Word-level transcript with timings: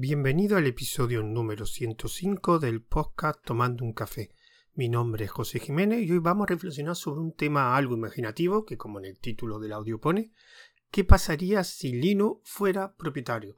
Bienvenido 0.00 0.56
al 0.56 0.68
episodio 0.68 1.24
número 1.24 1.66
105 1.66 2.60
del 2.60 2.82
podcast 2.82 3.44
Tomando 3.44 3.84
un 3.84 3.92
café. 3.92 4.30
Mi 4.74 4.88
nombre 4.88 5.24
es 5.24 5.30
José 5.32 5.58
Jiménez 5.58 6.06
y 6.06 6.12
hoy 6.12 6.20
vamos 6.20 6.44
a 6.44 6.54
reflexionar 6.54 6.94
sobre 6.94 7.20
un 7.20 7.34
tema 7.34 7.76
algo 7.76 7.96
imaginativo 7.96 8.64
que 8.64 8.76
como 8.76 9.00
en 9.00 9.06
el 9.06 9.18
título 9.18 9.58
del 9.58 9.72
audio 9.72 10.00
pone, 10.00 10.30
¿qué 10.92 11.02
pasaría 11.02 11.64
si 11.64 11.94
Linux 11.94 12.48
fuera 12.48 12.94
propietario? 12.94 13.56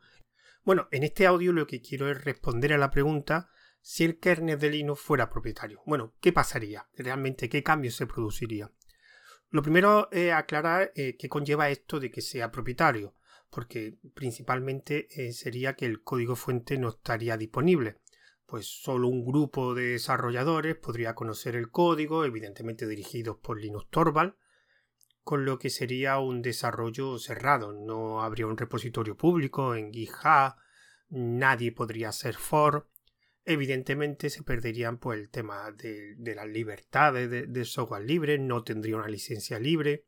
Bueno, 0.64 0.88
en 0.92 1.02
este 1.02 1.26
audio 1.26 1.52
lo 1.52 1.66
que 1.66 1.82
quiero 1.82 2.10
es 2.10 2.24
responder 2.24 2.72
a 2.72 2.78
la 2.78 2.90
pregunta 2.90 3.50
si 3.82 4.04
el 4.04 4.18
kernel 4.18 4.58
de 4.58 4.70
Linux 4.70 4.98
fuera 4.98 5.28
propietario. 5.28 5.82
Bueno, 5.84 6.14
¿qué 6.22 6.32
pasaría? 6.32 6.88
¿Realmente 6.94 7.50
qué 7.50 7.62
cambios 7.62 7.96
se 7.96 8.06
produciría? 8.06 8.72
Lo 9.50 9.60
primero 9.60 10.08
es 10.10 10.32
aclarar 10.32 10.90
eh, 10.94 11.18
qué 11.18 11.28
conlleva 11.28 11.68
esto 11.68 12.00
de 12.00 12.10
que 12.10 12.22
sea 12.22 12.50
propietario 12.50 13.14
porque 13.50 13.98
principalmente 14.14 15.08
eh, 15.10 15.32
sería 15.32 15.74
que 15.74 15.86
el 15.86 16.02
código 16.02 16.36
fuente 16.36 16.78
no 16.78 16.88
estaría 16.88 17.36
disponible. 17.36 17.96
Pues 18.46 18.66
solo 18.66 19.08
un 19.08 19.24
grupo 19.24 19.74
de 19.74 19.92
desarrolladores 19.92 20.76
podría 20.76 21.14
conocer 21.14 21.56
el 21.56 21.70
código, 21.70 22.24
evidentemente 22.24 22.86
dirigidos 22.86 23.38
por 23.38 23.60
Linux 23.60 23.88
Torvald, 23.90 24.34
con 25.22 25.44
lo 25.44 25.58
que 25.58 25.70
sería 25.70 26.18
un 26.18 26.42
desarrollo 26.42 27.18
cerrado. 27.18 27.72
No 27.72 28.22
habría 28.22 28.46
un 28.46 28.56
repositorio 28.56 29.16
público 29.16 29.74
en 29.74 29.92
GitHub, 29.92 30.54
nadie 31.08 31.72
podría 31.72 32.08
hacer 32.08 32.34
for. 32.34 32.88
Evidentemente 33.44 34.30
se 34.30 34.42
perderían 34.42 34.98
pues, 34.98 35.18
el 35.18 35.30
tema 35.30 35.70
de, 35.72 36.16
las 36.34 36.48
libertades 36.48 37.30
del 37.30 37.52
de 37.52 37.64
software 37.64 38.04
libre, 38.04 38.38
no 38.38 38.62
tendría 38.62 38.96
una 38.96 39.08
licencia 39.08 39.58
libre 39.58 40.04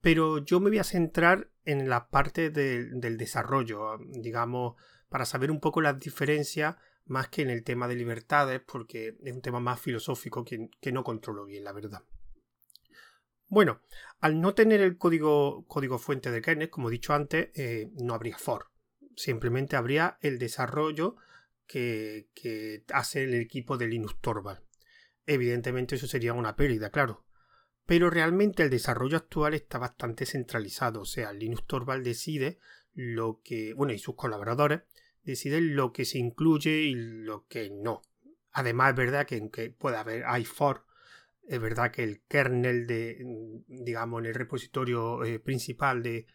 pero 0.00 0.38
yo 0.38 0.60
me 0.60 0.70
voy 0.70 0.78
a 0.78 0.84
centrar 0.84 1.50
en 1.64 1.88
la 1.88 2.08
parte 2.08 2.50
del 2.50 3.16
desarrollo, 3.18 3.98
digamos, 4.08 4.76
para 5.08 5.24
saber 5.24 5.50
un 5.50 5.60
poco 5.60 5.80
las 5.80 5.98
diferencias 5.98 6.76
más 7.04 7.28
que 7.28 7.42
en 7.42 7.50
el 7.50 7.64
tema 7.64 7.88
de 7.88 7.96
libertades, 7.96 8.60
porque 8.60 9.16
es 9.22 9.34
un 9.34 9.42
tema 9.42 9.60
más 9.60 9.80
filosófico 9.80 10.44
que, 10.44 10.92
no 10.92 11.04
controlo 11.04 11.44
bien, 11.44 11.64
la 11.64 11.72
verdad. 11.72 12.04
Bueno, 13.48 13.82
al 14.20 14.40
no 14.40 14.54
tener 14.54 14.80
el 14.80 14.96
código, 14.96 15.66
fuente 15.98 16.30
de 16.30 16.40
kernel, 16.40 16.70
como 16.70 16.88
he 16.88 16.92
dicho 16.92 17.12
antes, 17.12 17.50
eh, 17.54 17.90
no 17.94 18.14
habría 18.14 18.38
for. 18.38 18.70
Simplemente 19.16 19.76
habría 19.76 20.18
el 20.20 20.38
desarrollo 20.38 21.16
que, 21.66 22.30
que 22.32 22.84
hace 22.92 23.24
el 23.24 23.34
equipo 23.34 23.76
de 23.76 23.88
Linux 23.88 24.16
Torvald. 24.20 24.60
Evidentemente 25.26 25.96
eso 25.96 26.06
sería 26.06 26.32
una 26.32 26.54
pérdida, 26.54 26.90
claro, 26.90 27.24
pero 27.90 28.08
realmente 28.08 28.62
el 28.62 28.70
desarrollo 28.70 29.16
actual 29.16 29.52
está 29.52 29.76
bastante 29.78 30.24
centralizado, 30.24 31.00
o 31.00 31.04
sea, 31.04 31.32
Linux 31.32 31.66
Torvald 31.66 32.04
decide 32.04 32.60
lo 32.94 33.40
que, 33.42 33.74
bueno, 33.74 33.92
y 33.92 33.98
sus 33.98 34.14
colaboradores 34.14 34.82
deciden 35.24 35.74
lo 35.74 35.92
que 35.92 36.04
se 36.04 36.18
incluye 36.18 36.82
y 36.82 36.94
lo 36.94 37.48
que 37.48 37.68
no. 37.68 38.02
Además, 38.52 38.90
es 38.90 38.96
verdad 38.96 39.26
que, 39.26 39.38
aunque 39.38 39.70
puede 39.70 39.96
haber 39.96 40.24
iFor, 40.38 40.86
es 41.48 41.60
verdad 41.60 41.90
que 41.90 42.04
el 42.04 42.22
kernel 42.28 42.86
de, 42.86 43.26
digamos, 43.66 44.20
en 44.20 44.26
el 44.26 44.34
repositorio 44.36 45.24
eh, 45.24 45.40
principal 45.40 46.00
de, 46.04 46.28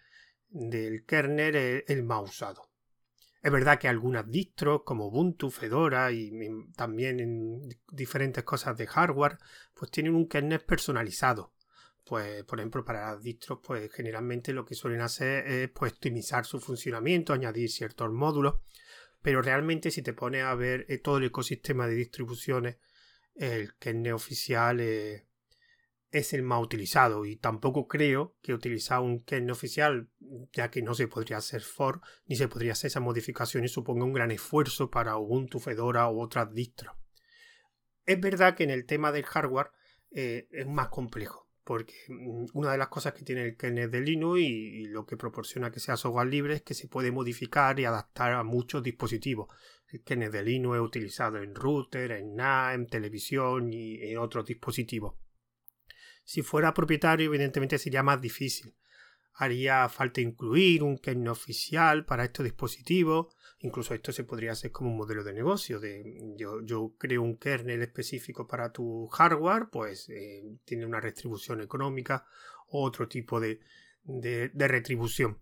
del 0.49 1.05
kernel 1.05 1.55
es 1.55 1.83
el 1.87 2.03
más 2.03 2.31
usado. 2.31 2.69
Es 3.45 3.51
verdad 3.51 3.77
que 3.77 3.88
algunas 3.88 4.27
distros 4.27 4.81
como 4.83 5.05
Ubuntu, 5.05 5.51
Fedora 5.51 6.11
y, 6.11 6.31
también 6.75 7.19
en 7.19 7.69
diferentes 7.91 8.43
cosas 8.43 8.75
de 8.75 8.88
hardware, 8.88 9.38
pues 9.75 9.91
tienen 9.91 10.15
un 10.15 10.27
kernel 10.27 10.61
personalizado. 10.61 11.53
Pues, 12.03 12.43
por 12.45 12.59
ejemplo, 12.59 12.83
para 12.83 13.11
las 13.11 13.21
distros, 13.21 13.59
pues 13.61 13.93
generalmente 13.93 14.51
lo 14.51 14.66
que 14.66 14.73
suelen 14.73 15.01
hacer 15.01 15.45
es 15.45 15.69
pues, 15.69 15.93
optimizar 15.93 16.43
su 16.43 16.59
funcionamiento, 16.59 17.33
añadir 17.33 17.69
ciertos 17.69 18.11
módulos. 18.11 18.55
Pero 19.21 19.43
realmente 19.43 19.91
si 19.91 20.01
te 20.01 20.13
pones 20.13 20.43
a 20.43 20.55
ver 20.55 20.88
eh, 20.89 20.97
todo 20.97 21.17
el 21.17 21.25
ecosistema 21.25 21.85
de 21.85 21.93
distribuciones, 21.93 22.77
el 23.35 23.75
kernel 23.77 24.13
oficial 24.13 24.79
es 24.79 25.21
es 26.17 26.33
el 26.33 26.44
más 26.44 26.63
utilizado 26.63 27.25
y 27.25 27.35
tampoco 27.35 27.88
creo 27.88 28.35
que 28.41 28.53
utilizar 28.53 29.01
un 29.01 29.23
kernel 29.23 29.51
oficial, 29.51 30.09
ya 30.53 30.69
que 30.69 30.81
no 30.81 30.94
se 30.94 31.07
podría 31.07 31.38
hacer 31.38 31.62
for 31.62 32.01
ni 32.25 32.35
se 32.35 32.47
podría 32.47 32.73
hacer 32.73 32.88
esa 32.88 33.00
modificación 33.00 33.63
y 33.63 33.68
suponga 33.68 34.06
un 34.06 34.13
gran 34.13 34.31
esfuerzo 34.31 34.90
para 34.90 35.18
Ubuntu, 35.18 35.59
Fedora 35.59 36.09
u 36.09 36.22
otras 36.22 36.53
distros. 36.53 36.96
Es 38.06 38.19
verdad 38.19 38.56
que 38.56 38.63
en 38.63 38.69
el 38.69 38.85
tema 38.85 39.12
del 39.12 39.25
hardware 39.25 39.72
eh, 40.12 40.47
es 40.51 40.68
más 40.68 40.90
complejo, 40.90 41.50
porque 41.63 41.95
mm, 42.07 42.45
una 42.53 42.72
de 42.72 42.78
las 42.78 42.90
cosas 42.90 43.13
que 43.13 43.24
tiene 43.24 43.44
el 43.44 43.57
kernel 43.57 43.90
de 43.91 44.01
Linux 44.01 44.40
y, 44.40 44.85
lo 44.85 45.06
que 45.06 45.18
proporciona 45.18 45.72
que 45.72 45.79
sea 45.79 45.97
software 45.97 46.28
libre 46.28 46.56
es 46.56 46.62
que 46.62 46.74
se 46.74 46.88
puede 46.88 47.12
modificar 47.12 47.79
y 47.79 47.85
adaptar 47.85 48.34
a 48.34 48.44
muchos 48.44 48.84
dispositivos. 48.84 49.47
El 49.88 50.03
kernel 50.03 50.31
de 50.31 50.44
Linux 50.44 50.78
es 50.78 50.81
utilizado 50.81 51.38
en 51.38 51.56
router, 51.56 52.12
en 52.12 52.35
NAS, 52.35 52.75
en 52.75 52.88
televisión 52.88 53.74
y 53.74 54.01
en 54.03 54.18
otros 54.18 54.45
dispositivos. 54.45 55.16
Si 56.24 56.41
fuera 56.41 56.74
propietario, 56.74 57.28
evidentemente 57.28 57.78
sería 57.78 58.01
más 58.01 58.19
difícil. 58.19 58.75
Haría 59.38 59.90
falta 59.90 60.22
incluir 60.22 60.81
un 60.81 60.97
kernel 60.97 61.29
oficial 61.29 62.06
para 62.06 62.23
estos 62.23 62.46
dispositivos. 62.46 63.35
Incluso 63.59 63.94
esto 63.94 64.12
se 64.12 64.23
podría 64.23 64.53
hacer 64.53 64.72
como 64.72 64.91
un 64.91 64.97
modelo 64.97 65.23
de 65.23 65.34
negocio. 65.34 65.79
De 65.79 66.03
yo, 66.38 66.96
creo 66.97 67.22
un 67.22 67.38
kernel 67.38 67.81
específico 67.81 68.47
para 68.47 68.72
tu 68.72 69.07
hardware, 69.07 69.68
pues 69.72 70.07
eh, 70.09 70.44
tiene 70.63 70.85
una 70.85 71.01
retribución 71.01 71.62
económica 71.62 72.25
o 72.69 72.84
otro 72.84 73.07
tipo 73.07 73.40
de, 73.40 73.59
retribución. 74.53 75.40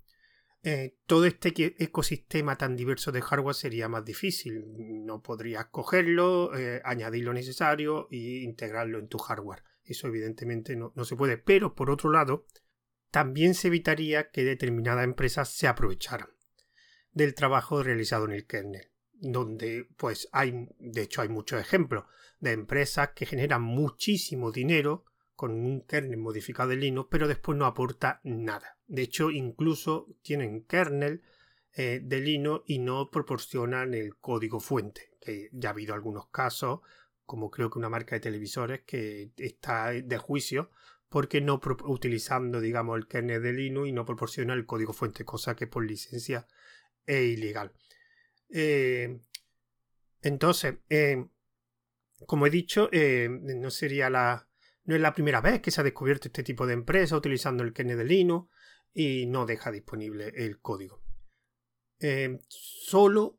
Eh, 0.65 0.97
todo 1.05 1.25
este 1.25 1.53
ecosistema 1.83 2.57
tan 2.57 2.75
diverso 2.75 3.11
de 3.11 3.21
hardware 3.21 3.55
sería 3.55 3.89
más 3.89 4.05
difícil. 4.05 4.63
No 5.05 5.21
podrías 5.21 5.65
cogerlo, 5.65 6.57
eh, 6.57 6.81
añadir 6.85 7.25
lo 7.25 7.33
necesario 7.33 8.07
e 8.09 8.43
integrarlo 8.43 8.97
en 8.99 9.07
tu 9.07 9.17
hardware. 9.17 9.63
Eso 9.83 10.07
evidentemente 10.07 10.75
no, 10.75 10.91
se 11.03 11.15
puede. 11.15 11.37
Pero 11.37 11.75
por 11.75 11.89
otro 11.89 12.09
lado, 12.09 12.45
también 13.13 13.53
se 13.53 13.67
evitaría 13.67 14.31
que 14.31 14.43
determinadas 14.43 15.03
empresas 15.03 15.47
se 15.47 15.67
aprovecharan 15.67 16.29
del 17.11 17.35
trabajo 17.35 17.83
realizado 17.83 18.25
en 18.25 18.31
el 18.31 18.47
kernel. 18.47 18.89
Donde, 19.11 19.87
pues, 19.97 20.27
hay, 20.31 20.67
de 20.79 21.03
hecho, 21.03 21.21
hay 21.21 21.29
muchos 21.29 21.61
ejemplos 21.61 22.05
de 22.39 22.53
empresas 22.53 23.11
que 23.15 23.27
generan 23.27 23.61
muchísimo 23.61 24.51
dinero 24.51 25.05
con 25.35 25.51
un 25.51 25.81
kernel 25.81 26.17
modificado 26.17 26.69
de 26.69 26.77
Linux, 26.77 27.07
pero 27.11 27.27
después 27.27 27.55
no 27.55 27.67
aporta 27.67 28.19
nada. 28.23 28.79
De 28.87 29.03
hecho, 29.03 29.29
incluso 29.29 30.07
tienen 30.23 30.63
kernel 30.63 31.21
eh, 31.75 32.01
de 32.03 32.19
Linux 32.19 32.63
y 32.65 32.79
no 32.79 33.11
proporcionan 33.11 33.93
el 33.93 34.17
código 34.17 34.59
fuente, 34.59 35.11
que 35.21 35.49
ya 35.51 35.69
ha 35.69 35.73
habido 35.73 35.93
algunos 35.93 36.29
casos 36.29 36.79
como 37.25 37.49
creo 37.49 37.69
que 37.69 37.79
una 37.79 37.89
marca 37.89 38.15
de 38.15 38.21
televisores 38.21 38.81
que 38.81 39.31
está 39.37 39.91
de 39.91 40.17
juicio 40.17 40.71
porque 41.13 41.41
no 41.41 41.61
utilizando, 41.83 42.59
digamos, 42.59 42.97
el 42.97 43.07
kernel 43.07 43.43
de 43.43 43.53
Linux 43.53 43.87
y 43.87 43.91
no 43.91 44.03
proporciona 44.03 44.55
el 44.55 44.65
código 44.65 44.93
fuente, 44.93 45.23
cosa 45.23 45.55
que 45.55 45.67
por 45.67 45.85
licencia 45.85 46.47
es 47.05 47.37
ilegal. 47.37 47.71
Eh, 48.49 49.19
entonces, 50.23 50.77
eh, 50.89 51.23
como 52.25 52.47
he 52.47 52.49
dicho, 52.49 52.89
eh, 52.91 53.29
no 53.29 53.69
sería 53.69 54.09
la. 54.09 54.49
No 54.85 54.95
es 54.95 55.01
la 55.01 55.13
primera 55.13 55.39
vez 55.39 55.61
que 55.61 55.69
se 55.69 55.81
ha 55.81 55.83
descubierto 55.83 56.29
este 56.29 56.41
tipo 56.41 56.65
de 56.65 56.73
empresa 56.73 57.15
utilizando 57.15 57.63
el 57.63 57.73
kernel 57.73 57.99
de 57.99 58.05
Linux 58.05 58.49
y 58.91 59.27
no 59.27 59.45
deja 59.45 59.71
disponible 59.71 60.33
el 60.35 60.61
código. 60.61 61.03
solo, 62.47 63.37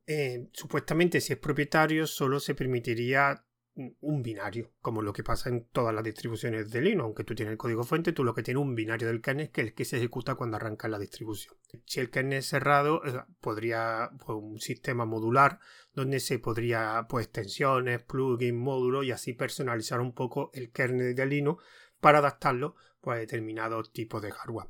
supuestamente, 0.52 1.20
si 1.20 1.32
es 1.32 1.40
propietario, 1.40 2.06
solo 2.06 2.38
se 2.38 2.54
permitiría 2.54 3.44
un 3.76 4.22
binario, 4.22 4.70
como 4.80 5.02
lo 5.02 5.12
que 5.12 5.24
pasa 5.24 5.48
en 5.48 5.64
todas 5.66 5.94
las 5.94 6.04
distribuciones 6.04 6.70
de 6.70 6.80
Linux. 6.80 7.04
Aunque 7.04 7.24
tú 7.24 7.34
tienes 7.34 7.52
el 7.52 7.58
código 7.58 7.82
fuente, 7.82 8.12
tú 8.12 8.22
lo 8.22 8.34
que 8.34 8.42
tienes 8.42 8.62
un 8.62 8.74
binario 8.74 9.08
del 9.08 9.20
kernel 9.20 9.50
que 9.50 9.62
es 9.62 9.66
el 9.66 9.74
que 9.74 9.84
se 9.84 9.96
ejecuta 9.96 10.36
cuando 10.36 10.56
arranca 10.56 10.88
la 10.88 10.98
distribución. 10.98 11.56
Si 11.84 12.00
el 12.00 12.10
kernel 12.10 12.38
es 12.38 12.46
cerrado, 12.46 13.02
podría 13.40 14.10
pues, 14.24 14.38
un 14.40 14.60
sistema 14.60 15.04
modular 15.04 15.58
donde 15.93 16.20
se 16.20 16.38
podría 16.38 17.06
pues 17.08 17.26
extensiones, 17.26 18.02
plugins, 18.02 18.54
módulos 18.54 19.04
y 19.04 19.10
así 19.10 19.32
personalizar 19.32 20.00
un 20.00 20.14
poco 20.14 20.50
el 20.54 20.70
kernel 20.70 21.14
de 21.14 21.26
Linux 21.26 21.64
para 22.00 22.19
adaptarlo 22.19 22.76
pues, 23.00 23.16
a 23.16 23.20
determinados 23.20 23.93
tipos 23.93 24.22
de 24.22 24.31
hardware. 24.31 24.69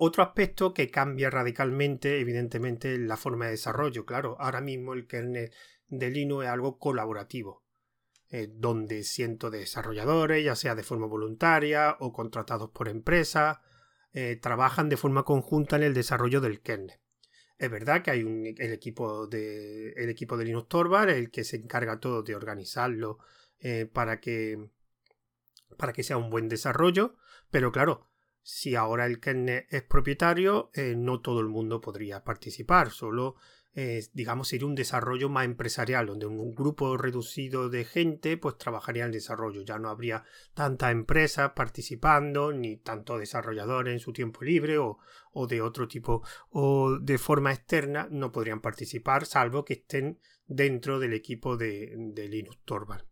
Otro 0.00 0.22
aspecto 0.22 0.72
que 0.72 0.92
cambia 0.92 1.28
radicalmente, 1.28 2.20
evidentemente, 2.20 2.94
es 2.94 3.00
la 3.00 3.16
forma 3.16 3.46
de 3.46 3.52
desarrollo. 3.52 4.06
Claro, 4.06 4.36
ahora 4.38 4.60
mismo 4.60 4.94
el 4.94 5.08
kernel 5.08 5.50
de 5.88 6.10
Linux 6.10 6.44
es 6.44 6.50
algo 6.50 6.78
colaborativo, 6.78 7.64
eh, 8.30 8.48
donde 8.50 9.02
cientos 9.04 9.50
de 9.50 9.60
desarrolladores, 9.60 10.44
ya 10.44 10.54
sea 10.54 10.74
de 10.74 10.82
forma 10.82 11.06
voluntaria 11.06 11.96
o 12.00 12.12
contratados 12.12 12.70
por 12.70 12.88
empresas, 12.88 13.58
eh, 14.12 14.36
trabajan 14.36 14.88
de 14.88 14.96
forma 14.96 15.24
conjunta 15.24 15.76
en 15.76 15.82
el 15.82 15.94
desarrollo 15.94 16.40
del 16.40 16.60
kernel. 16.60 17.00
Es 17.58 17.70
verdad 17.70 18.02
que 18.02 18.10
hay 18.10 18.22
un, 18.22 18.46
el, 18.46 18.72
equipo 18.72 19.26
de, 19.26 19.92
equipo 20.10 20.36
Linux 20.36 20.68
Torvald, 20.68 21.10
el 21.10 21.30
que 21.30 21.42
se 21.42 21.56
encarga 21.56 21.98
todo 21.98 22.22
de 22.22 22.36
organizarlo 22.36 23.18
eh, 23.58 23.86
para, 23.86 24.20
que, 24.20 24.70
para 25.76 25.92
que 25.92 26.04
sea 26.04 26.18
un 26.18 26.30
buen 26.30 26.48
desarrollo, 26.48 27.16
pero 27.50 27.72
claro, 27.72 28.06
si 28.42 28.76
ahora 28.76 29.06
el 29.06 29.20
kernel 29.20 29.66
es 29.70 29.82
propietario, 29.82 30.70
no 30.96 31.20
todo 31.20 31.40
el 31.40 31.48
mundo 31.48 31.80
podría 31.80 32.24
participar, 32.24 32.90
solo 32.90 33.36
eh, 33.74 34.02
digamos, 34.12 34.48
sería 34.48 34.66
un 34.66 34.74
desarrollo 34.74 35.28
más 35.28 35.44
empresarial, 35.44 36.06
donde 36.06 36.26
un 36.26 36.54
grupo 36.54 36.96
reducido 36.96 37.68
de 37.68 37.84
gente 37.84 38.36
pues 38.36 38.58
trabajaría 38.58 39.04
en 39.04 39.08
el 39.08 39.12
desarrollo. 39.12 39.62
Ya 39.62 39.78
no 39.78 39.88
habría 39.88 40.24
tantas 40.54 40.90
empresas 40.92 41.52
participando, 41.52 42.52
ni 42.52 42.78
tantos 42.78 43.20
desarrolladores 43.20 43.92
en 43.92 44.00
su 44.00 44.12
tiempo 44.12 44.42
libre 44.42 44.78
o, 44.78 44.98
de 45.48 45.62
otro 45.62 45.86
tipo, 45.86 46.22
o 46.50 46.98
de 46.98 47.18
forma 47.18 47.52
externa 47.52 48.08
no 48.10 48.32
podrían 48.32 48.60
participar, 48.60 49.26
salvo 49.26 49.64
que 49.64 49.74
estén 49.74 50.18
dentro 50.46 50.98
del 50.98 51.12
equipo 51.12 51.56
de, 51.56 51.94
de 51.96 52.28
Linux 52.28 52.58
Torvald. 52.64 53.04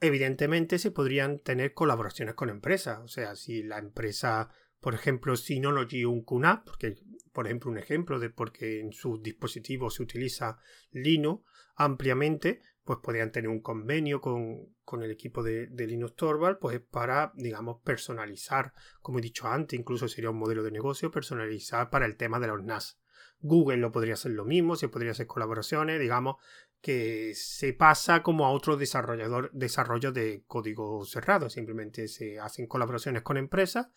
Evidentemente 0.00 0.78
se 0.78 0.90
podrían 0.90 1.40
tener 1.40 1.74
colaboraciones 1.74 2.34
con 2.34 2.48
empresas, 2.48 3.00
o 3.00 3.08
sea, 3.08 3.36
si 3.36 3.62
la 3.62 3.78
empresa 3.78 4.50
por 4.84 4.94
ejemplo, 4.94 5.34
Synology 5.34 6.04
o 6.04 6.10
un 6.10 6.26
QNAP, 6.26 6.66
porque, 6.66 6.96
por 7.32 7.46
ejemplo, 7.46 7.70
un 7.70 7.78
ejemplo 7.78 8.18
de 8.18 8.28
porque 8.28 8.80
en 8.80 8.92
sus 8.92 9.22
dispositivos 9.22 9.94
se 9.94 10.02
utiliza 10.02 10.58
Linux 10.90 11.42
ampliamente, 11.74 12.60
pues 12.84 12.98
podrían 13.02 13.32
tener 13.32 13.48
un 13.48 13.62
convenio 13.62 14.20
con, 14.20 14.74
el 15.02 15.10
equipo 15.10 15.42
de, 15.42 15.68
Linux 15.74 16.16
Torvald, 16.16 16.58
pues 16.58 16.80
para, 16.80 17.32
digamos, 17.34 17.80
personalizar, 17.82 18.74
como 19.00 19.20
he 19.20 19.22
dicho 19.22 19.48
antes, 19.48 19.80
incluso 19.80 20.06
sería 20.06 20.28
un 20.28 20.38
modelo 20.38 20.62
de 20.62 20.72
negocio, 20.72 21.10
personalizar 21.10 21.88
para 21.88 22.04
el 22.04 22.18
tema 22.18 22.38
de 22.38 22.48
los 22.48 22.62
NAS. 22.62 23.00
Google 23.40 23.78
lo 23.78 23.90
podría 23.90 24.14
hacer 24.14 24.32
lo 24.32 24.44
mismo, 24.44 24.76
se 24.76 24.90
podría 24.90 25.12
hacer 25.12 25.26
colaboraciones, 25.26 25.98
digamos, 25.98 26.36
que 26.84 27.32
se 27.34 27.72
pasa 27.72 28.22
como 28.22 28.44
a 28.44 28.50
otro 28.50 28.76
desarrollador, 28.76 29.50
desarrollo 29.54 30.12
de 30.12 30.44
código 30.46 31.06
cerrado. 31.06 31.48
Simplemente 31.48 32.08
se 32.08 32.38
hacen 32.38 32.66
colaboraciones 32.66 33.22
con 33.22 33.38
empresas 33.38 33.88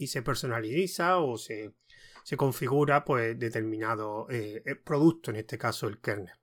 y 0.00 0.06
se 0.06 0.22
personaliza 0.22 1.18
o 1.18 1.36
se, 1.36 1.74
configura 2.38 3.04
pues 3.04 3.38
determinado 3.38 4.26
eh, 4.30 4.62
eh, 4.64 4.74
producto, 4.74 5.30
en 5.30 5.36
este 5.36 5.58
caso 5.58 5.88
el 5.88 6.00
kernel. 6.00 6.34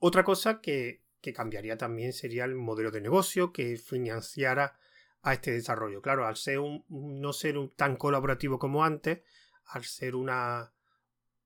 Otra 0.00 0.22
cosa 0.22 0.60
que, 0.60 1.02
cambiaría 1.34 1.76
también 1.76 2.12
sería 2.12 2.44
el 2.44 2.54
modelo 2.54 2.92
de 2.92 3.00
negocio 3.00 3.52
que 3.52 3.76
financiara 3.78 4.78
a 5.22 5.32
este 5.32 5.50
desarrollo. 5.50 6.02
Claro, 6.02 6.26
al 6.26 6.36
ser 6.36 6.60
un, 6.60 6.84
no 6.88 7.32
ser 7.32 7.56
un, 7.56 7.70
tan 7.74 7.96
colaborativo 7.96 8.58
como 8.58 8.84
antes, 8.84 9.22
al 9.64 9.84
ser 9.84 10.14
una, 10.14 10.72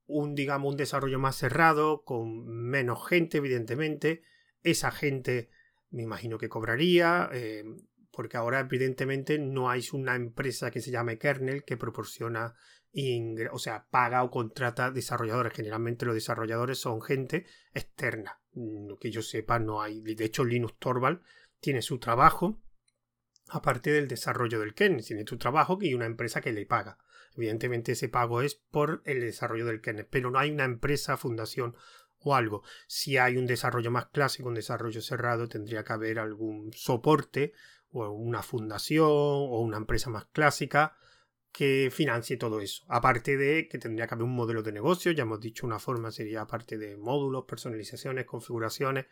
un, 0.06 0.34
digamos, 0.34 0.72
un 0.72 0.76
desarrollo 0.76 1.20
más 1.20 1.36
cerrado, 1.36 2.02
con 2.02 2.46
menos 2.46 3.08
gente, 3.08 3.38
evidentemente, 3.38 4.22
esa 4.64 4.90
gente 4.90 5.50
me 5.90 6.02
imagino 6.02 6.36
que 6.36 6.48
cobraría, 6.48 7.30
eh, 7.32 7.64
porque 8.20 8.36
ahora 8.36 8.60
evidentemente 8.60 9.38
no 9.38 9.70
hay 9.70 9.82
una 9.94 10.14
empresa 10.14 10.70
que 10.70 10.82
se 10.82 10.90
llame 10.90 11.16
kernel 11.16 11.64
que 11.64 11.78
proporciona, 11.78 12.54
o 13.50 13.58
sea, 13.58 13.86
paga 13.88 14.22
o 14.22 14.30
contrata 14.30 14.90
desarrolladores. 14.90 15.54
Generalmente 15.54 16.04
los 16.04 16.14
desarrolladores 16.14 16.78
son 16.78 17.00
gente 17.00 17.46
externa. 17.72 18.42
Lo 18.52 18.98
que 18.98 19.10
yo 19.10 19.22
sepa 19.22 19.58
no 19.58 19.80
hay. 19.80 20.02
De 20.02 20.22
hecho, 20.22 20.44
Linux 20.44 20.76
Torvald 20.78 21.22
tiene 21.60 21.80
su 21.80 21.98
trabajo 21.98 22.60
aparte 23.48 23.90
del 23.90 24.06
desarrollo 24.06 24.60
del 24.60 24.74
kernel. 24.74 25.02
Tiene 25.02 25.24
su 25.26 25.38
trabajo 25.38 25.78
y 25.80 25.94
una 25.94 26.04
empresa 26.04 26.42
que 26.42 26.52
le 26.52 26.66
paga. 26.66 26.98
Evidentemente 27.34 27.92
ese 27.92 28.10
pago 28.10 28.42
es 28.42 28.54
por 28.54 29.00
el 29.06 29.20
desarrollo 29.20 29.64
del 29.64 29.80
kernel, 29.80 30.08
pero 30.10 30.30
no 30.30 30.38
hay 30.38 30.50
una 30.50 30.64
empresa, 30.64 31.16
fundación 31.16 31.74
o 32.18 32.34
algo. 32.34 32.62
Si 32.86 33.16
hay 33.16 33.38
un 33.38 33.46
desarrollo 33.46 33.90
más 33.90 34.08
clásico, 34.08 34.50
un 34.50 34.54
desarrollo 34.56 35.00
cerrado, 35.00 35.48
tendría 35.48 35.84
que 35.84 35.92
haber 35.94 36.18
algún 36.18 36.70
soporte 36.74 37.54
o 37.92 38.10
una 38.10 38.42
fundación 38.42 39.08
o 39.08 39.60
una 39.60 39.78
empresa 39.78 40.10
más 40.10 40.26
clásica 40.26 40.96
que 41.52 41.90
financie 41.92 42.36
todo 42.36 42.60
eso. 42.60 42.84
Aparte 42.88 43.36
de 43.36 43.68
que 43.68 43.78
tendría 43.78 44.06
que 44.06 44.14
haber 44.14 44.24
un 44.24 44.34
modelo 44.34 44.62
de 44.62 44.72
negocio, 44.72 45.12
ya 45.12 45.22
hemos 45.22 45.40
dicho 45.40 45.66
una 45.66 45.78
forma 45.78 46.10
sería 46.10 46.42
aparte 46.42 46.78
de 46.78 46.96
módulos, 46.96 47.44
personalizaciones, 47.46 48.26
configuraciones. 48.26 49.06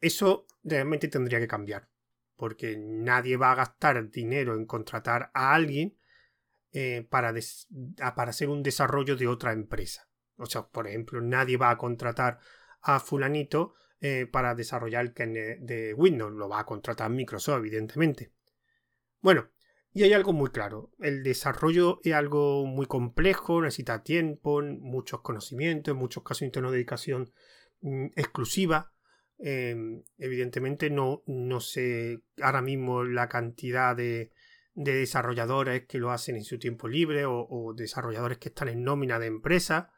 Eso 0.00 0.46
realmente 0.62 1.08
tendría 1.08 1.38
que 1.38 1.46
cambiar, 1.46 1.88
porque 2.36 2.76
nadie 2.76 3.36
va 3.36 3.52
a 3.52 3.56
gastar 3.56 4.10
dinero 4.10 4.54
en 4.54 4.66
contratar 4.66 5.30
a 5.32 5.54
alguien 5.54 5.96
eh, 6.72 7.06
para, 7.08 7.32
para 8.14 8.30
hacer 8.30 8.48
un 8.48 8.62
desarrollo 8.62 9.16
de 9.16 9.28
otra 9.28 9.52
empresa. 9.52 10.08
O 10.36 10.46
sea, 10.46 10.66
por 10.66 10.86
ejemplo, 10.86 11.20
nadie 11.20 11.56
va 11.56 11.70
a 11.70 11.78
contratar 11.78 12.38
a 12.82 13.00
fulanito 13.00 13.74
eh, 14.00 14.26
para 14.30 14.54
desarrollar 14.54 15.06
el 15.06 15.14
kernel 15.14 15.64
de 15.64 15.94
Windows. 15.94 16.32
Lo 16.32 16.48
va 16.48 16.60
a 16.60 16.66
contratar 16.66 17.10
Microsoft, 17.10 17.58
evidentemente. 17.58 18.32
Bueno, 19.22 19.50
y 19.92 20.02
hay 20.02 20.12
algo 20.12 20.34
muy 20.34 20.50
claro. 20.50 20.92
El 20.98 21.22
desarrollo 21.22 22.00
es 22.04 22.12
algo 22.12 22.66
muy 22.66 22.84
complejo, 22.84 23.62
necesita 23.62 24.02
tiempo, 24.02 24.60
muchos 24.60 25.22
conocimientos, 25.22 25.92
en 25.92 25.98
muchos 25.98 26.22
casos 26.22 26.50
una 26.54 26.70
dedicación 26.70 27.32
mm, 27.80 28.08
exclusiva. 28.16 28.92
Em, 29.38 30.02
evidentemente 30.18 30.90
no, 30.90 31.22
no 31.26 31.60
sé 31.60 32.20
ahora 32.42 32.60
mismo 32.60 33.04
la 33.04 33.28
cantidad 33.30 33.96
de, 33.96 34.32
desarrolladores 34.74 35.86
que 35.86 35.98
lo 35.98 36.10
hacen 36.10 36.36
en 36.36 36.44
su 36.44 36.58
tiempo 36.58 36.86
libre 36.86 37.24
o, 37.24 37.46
o 37.48 37.72
desarrolladores 37.72 38.36
que 38.36 38.50
están 38.50 38.68
en 38.68 38.84
nómina 38.84 39.18
de 39.18 39.28
empresa 39.28 39.90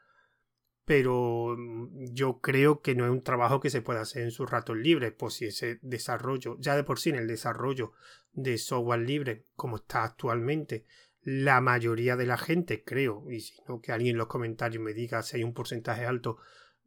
pero 0.89 1.55
mm, 1.55 2.15
yo 2.15 2.39
creo 2.39 2.81
que 2.81 2.95
no 2.95 3.05
es 3.05 3.11
un 3.11 3.21
trabajo 3.21 3.59
que 3.59 3.69
se 3.69 3.83
pueda 3.83 4.01
hacer 4.01 4.23
en 4.23 4.31
sus 4.31 4.49
ratos 4.49 4.75
libres, 4.75 5.13
pues 5.15 5.35
si 5.35 5.45
ese 5.45 5.77
desarrollo, 5.83 6.57
ya 6.59 6.75
de 6.75 6.83
por 6.83 6.97
sí 6.99 7.11
en 7.11 7.17
el 7.17 7.27
desarrollo 7.27 7.91
de 8.31 8.57
software 8.57 9.01
libre, 9.01 9.45
como 9.55 9.75
está 9.75 10.03
actualmente, 10.03 10.87
la 11.21 11.61
mayoría 11.61 12.15
de 12.15 12.25
la 12.25 12.39
gente, 12.39 12.83
creo, 12.83 13.29
y 13.29 13.41
si 13.41 13.61
no, 13.67 13.81
que 13.81 13.91
alguien 13.91 14.15
en 14.15 14.17
los 14.17 14.29
comentarios 14.29 14.81
me 14.81 14.95
diga 14.95 15.21
si 15.21 15.37
hay 15.37 15.43
un 15.43 15.53
porcentaje 15.53 16.07
alto, 16.07 16.37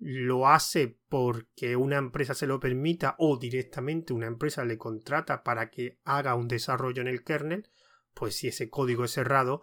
lo 0.00 0.48
hace 0.48 0.98
porque 1.08 1.76
una 1.76 1.98
empresa 1.98 2.34
se 2.34 2.48
lo 2.48 2.58
permita 2.58 3.14
o 3.18 3.36
directamente 3.36 4.12
una 4.12 4.26
empresa 4.26 4.64
le 4.64 4.78
contrata 4.78 5.44
para 5.44 5.70
que 5.70 6.00
haga 6.02 6.34
un 6.34 6.48
desarrollo 6.48 7.02
en 7.02 7.08
el 7.08 7.22
kernel, 7.22 7.68
pues 8.14 8.34
si 8.34 8.48
ese 8.48 8.68
código 8.68 9.04
es 9.04 9.12
cerrado, 9.12 9.62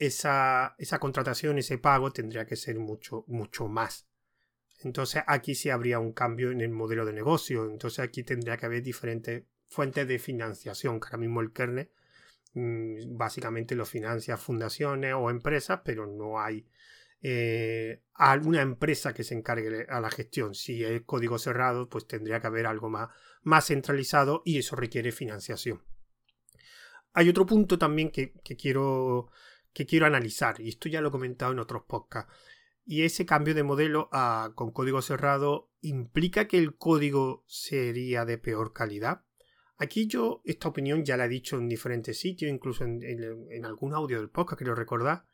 esa, 0.00 0.74
esa 0.78 0.98
contratación, 0.98 1.58
ese 1.58 1.78
pago 1.78 2.10
tendría 2.10 2.46
que 2.46 2.56
ser 2.56 2.78
mucho, 2.78 3.24
mucho 3.28 3.68
más. 3.68 4.08
Entonces 4.82 5.22
aquí 5.26 5.54
sí 5.54 5.68
habría 5.68 5.98
un 5.98 6.12
cambio 6.14 6.50
en 6.50 6.62
el 6.62 6.70
modelo 6.70 7.04
de 7.04 7.12
negocio. 7.12 7.70
Entonces 7.70 8.00
aquí 8.00 8.24
tendría 8.24 8.56
que 8.56 8.64
haber 8.64 8.82
diferentes 8.82 9.44
fuentes 9.68 10.08
de 10.08 10.18
financiación, 10.18 10.98
que 10.98 11.06
ahora 11.06 11.18
mismo 11.18 11.42
el 11.42 11.52
kernel 11.52 11.90
mm, 12.54 13.16
básicamente 13.16 13.74
lo 13.74 13.84
financia 13.84 14.38
fundaciones 14.38 15.12
o 15.14 15.28
empresas, 15.28 15.82
pero 15.84 16.06
no 16.06 16.40
hay 16.40 16.66
eh, 17.20 18.00
alguna 18.14 18.62
empresa 18.62 19.12
que 19.12 19.22
se 19.22 19.34
encargue 19.34 19.84
a 19.86 20.00
la 20.00 20.10
gestión. 20.10 20.54
Si 20.54 20.82
es 20.82 21.02
código 21.02 21.38
cerrado, 21.38 21.90
pues 21.90 22.06
tendría 22.06 22.40
que 22.40 22.46
haber 22.46 22.66
algo 22.66 22.88
más, 22.88 23.10
más 23.42 23.66
centralizado 23.66 24.40
y 24.46 24.58
eso 24.58 24.76
requiere 24.76 25.12
financiación. 25.12 25.82
Hay 27.12 27.28
otro 27.28 27.44
punto 27.44 27.76
también 27.78 28.10
que, 28.10 28.32
que 28.42 28.56
quiero 28.56 29.30
que 29.72 29.86
quiero 29.86 30.06
analizar, 30.06 30.60
y 30.60 30.68
esto 30.68 30.88
ya 30.88 31.00
lo 31.00 31.08
he 31.08 31.12
comentado 31.12 31.52
en 31.52 31.58
otros 31.58 31.84
podcasts, 31.86 32.32
y 32.84 33.04
ese 33.04 33.26
cambio 33.26 33.54
de 33.54 33.62
modelo 33.62 34.08
a, 34.12 34.52
con 34.54 34.72
código 34.72 35.00
cerrado 35.02 35.70
implica 35.80 36.48
que 36.48 36.58
el 36.58 36.76
código 36.76 37.44
sería 37.46 38.24
de 38.24 38.38
peor 38.38 38.72
calidad. 38.72 39.22
Aquí 39.76 40.06
yo 40.06 40.42
esta 40.44 40.68
opinión 40.68 41.04
ya 41.04 41.16
la 41.16 41.26
he 41.26 41.28
dicho 41.28 41.56
en 41.56 41.68
diferentes 41.68 42.18
sitios, 42.18 42.50
incluso 42.50 42.84
en, 42.84 43.64
algún 43.64 43.94
audio 43.94 44.18
del 44.18 44.28
podcast, 44.28 44.58
quiero 44.58 44.74
recordar. 44.74 45.24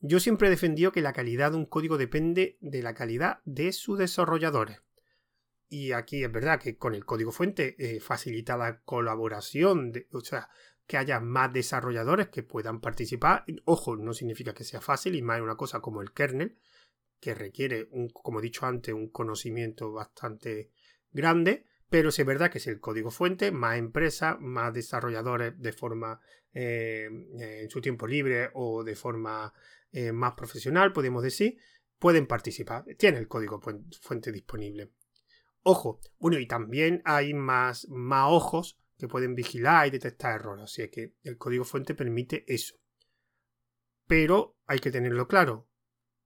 Yo 0.00 0.20
siempre 0.20 0.48
he 0.48 0.50
defendido 0.50 0.92
que 0.92 1.00
la 1.00 1.12
calidad 1.12 1.50
de 1.50 1.56
un 1.56 1.66
código 1.66 1.98
depende 1.98 2.56
de 2.60 2.82
la 2.82 2.94
calidad 2.94 3.40
de 3.44 3.72
sus 3.72 3.98
desarrolladores. 3.98 4.82
Y 5.68 5.92
aquí 5.92 6.22
es 6.22 6.30
verdad 6.30 6.60
que 6.60 6.76
con 6.76 6.94
el 6.94 7.04
código 7.04 7.32
fuente 7.32 7.76
eh, 7.78 8.00
facilita 8.00 8.56
la 8.56 8.80
colaboración, 8.82 9.92
de, 9.92 10.06
o 10.12 10.20
sea, 10.20 10.50
que 10.90 10.96
haya 10.96 11.20
más 11.20 11.52
desarrolladores 11.52 12.30
que 12.30 12.42
puedan 12.42 12.80
participar. 12.80 13.44
Ojo, 13.64 13.94
no 13.94 14.12
significa 14.12 14.52
que 14.52 14.64
sea 14.64 14.80
fácil 14.80 15.14
y 15.14 15.22
más 15.22 15.38
en 15.38 15.44
una 15.44 15.54
cosa 15.54 15.78
como 15.78 16.02
el 16.02 16.12
kernel, 16.12 16.58
que 17.20 17.32
requiere, 17.32 17.86
un, 17.92 18.08
como 18.08 18.40
he 18.40 18.42
dicho 18.42 18.66
antes, 18.66 18.92
un 18.92 19.08
conocimiento 19.08 19.92
bastante 19.92 20.72
grande, 21.12 21.64
pero 21.88 22.10
si 22.10 22.22
es 22.22 22.26
verdad 22.26 22.50
que 22.50 22.58
es 22.58 22.66
el 22.66 22.80
código 22.80 23.12
fuente, 23.12 23.52
más 23.52 23.78
empresas, 23.78 24.40
más 24.40 24.74
desarrolladores 24.74 25.56
de 25.60 25.72
forma 25.72 26.20
eh, 26.52 27.08
en 27.38 27.70
su 27.70 27.80
tiempo 27.80 28.08
libre 28.08 28.50
o 28.54 28.82
de 28.82 28.96
forma 28.96 29.54
eh, 29.92 30.10
más 30.10 30.32
profesional, 30.32 30.92
podemos 30.92 31.22
decir, 31.22 31.56
pueden 32.00 32.26
participar. 32.26 32.84
Tiene 32.98 33.18
el 33.18 33.28
código 33.28 33.60
fuente 34.02 34.32
disponible. 34.32 34.90
Ojo, 35.62 36.00
bueno, 36.18 36.36
y 36.40 36.48
también 36.48 37.00
hay 37.04 37.32
más, 37.32 37.86
más 37.90 38.26
ojos 38.28 38.79
que 39.00 39.08
pueden 39.08 39.34
vigilar 39.34 39.86
y 39.86 39.90
detectar 39.90 40.34
errores. 40.34 40.64
Así 40.64 40.88
que 40.88 41.14
el 41.22 41.36
código 41.36 41.64
fuente 41.64 41.94
permite 41.94 42.44
eso. 42.46 42.76
Pero 44.06 44.58
hay 44.66 44.78
que 44.78 44.90
tenerlo 44.90 45.26
claro. 45.26 45.68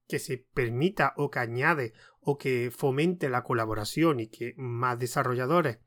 Que 0.06 0.18
se 0.18 0.36
permita 0.36 1.14
o 1.16 1.30
que 1.30 1.38
añade 1.38 1.94
o 2.20 2.36
que 2.36 2.70
fomente 2.70 3.30
la 3.30 3.42
colaboración 3.42 4.20
y 4.20 4.28
que 4.28 4.52
más 4.56 4.98
desarrolladores 4.98 5.78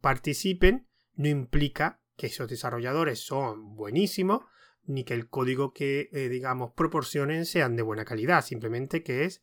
participen 0.00 0.88
no 1.14 1.28
implica 1.28 2.02
que 2.16 2.26
esos 2.26 2.48
desarrolladores 2.48 3.20
son 3.20 3.74
buenísimos 3.74 4.42
ni 4.86 5.04
que 5.04 5.14
el 5.14 5.28
código 5.28 5.72
que, 5.72 6.10
eh, 6.12 6.28
digamos, 6.28 6.72
proporcionen 6.76 7.46
sean 7.46 7.74
de 7.76 7.82
buena 7.82 8.04
calidad, 8.04 8.44
simplemente 8.44 9.02
que 9.02 9.24
es 9.24 9.42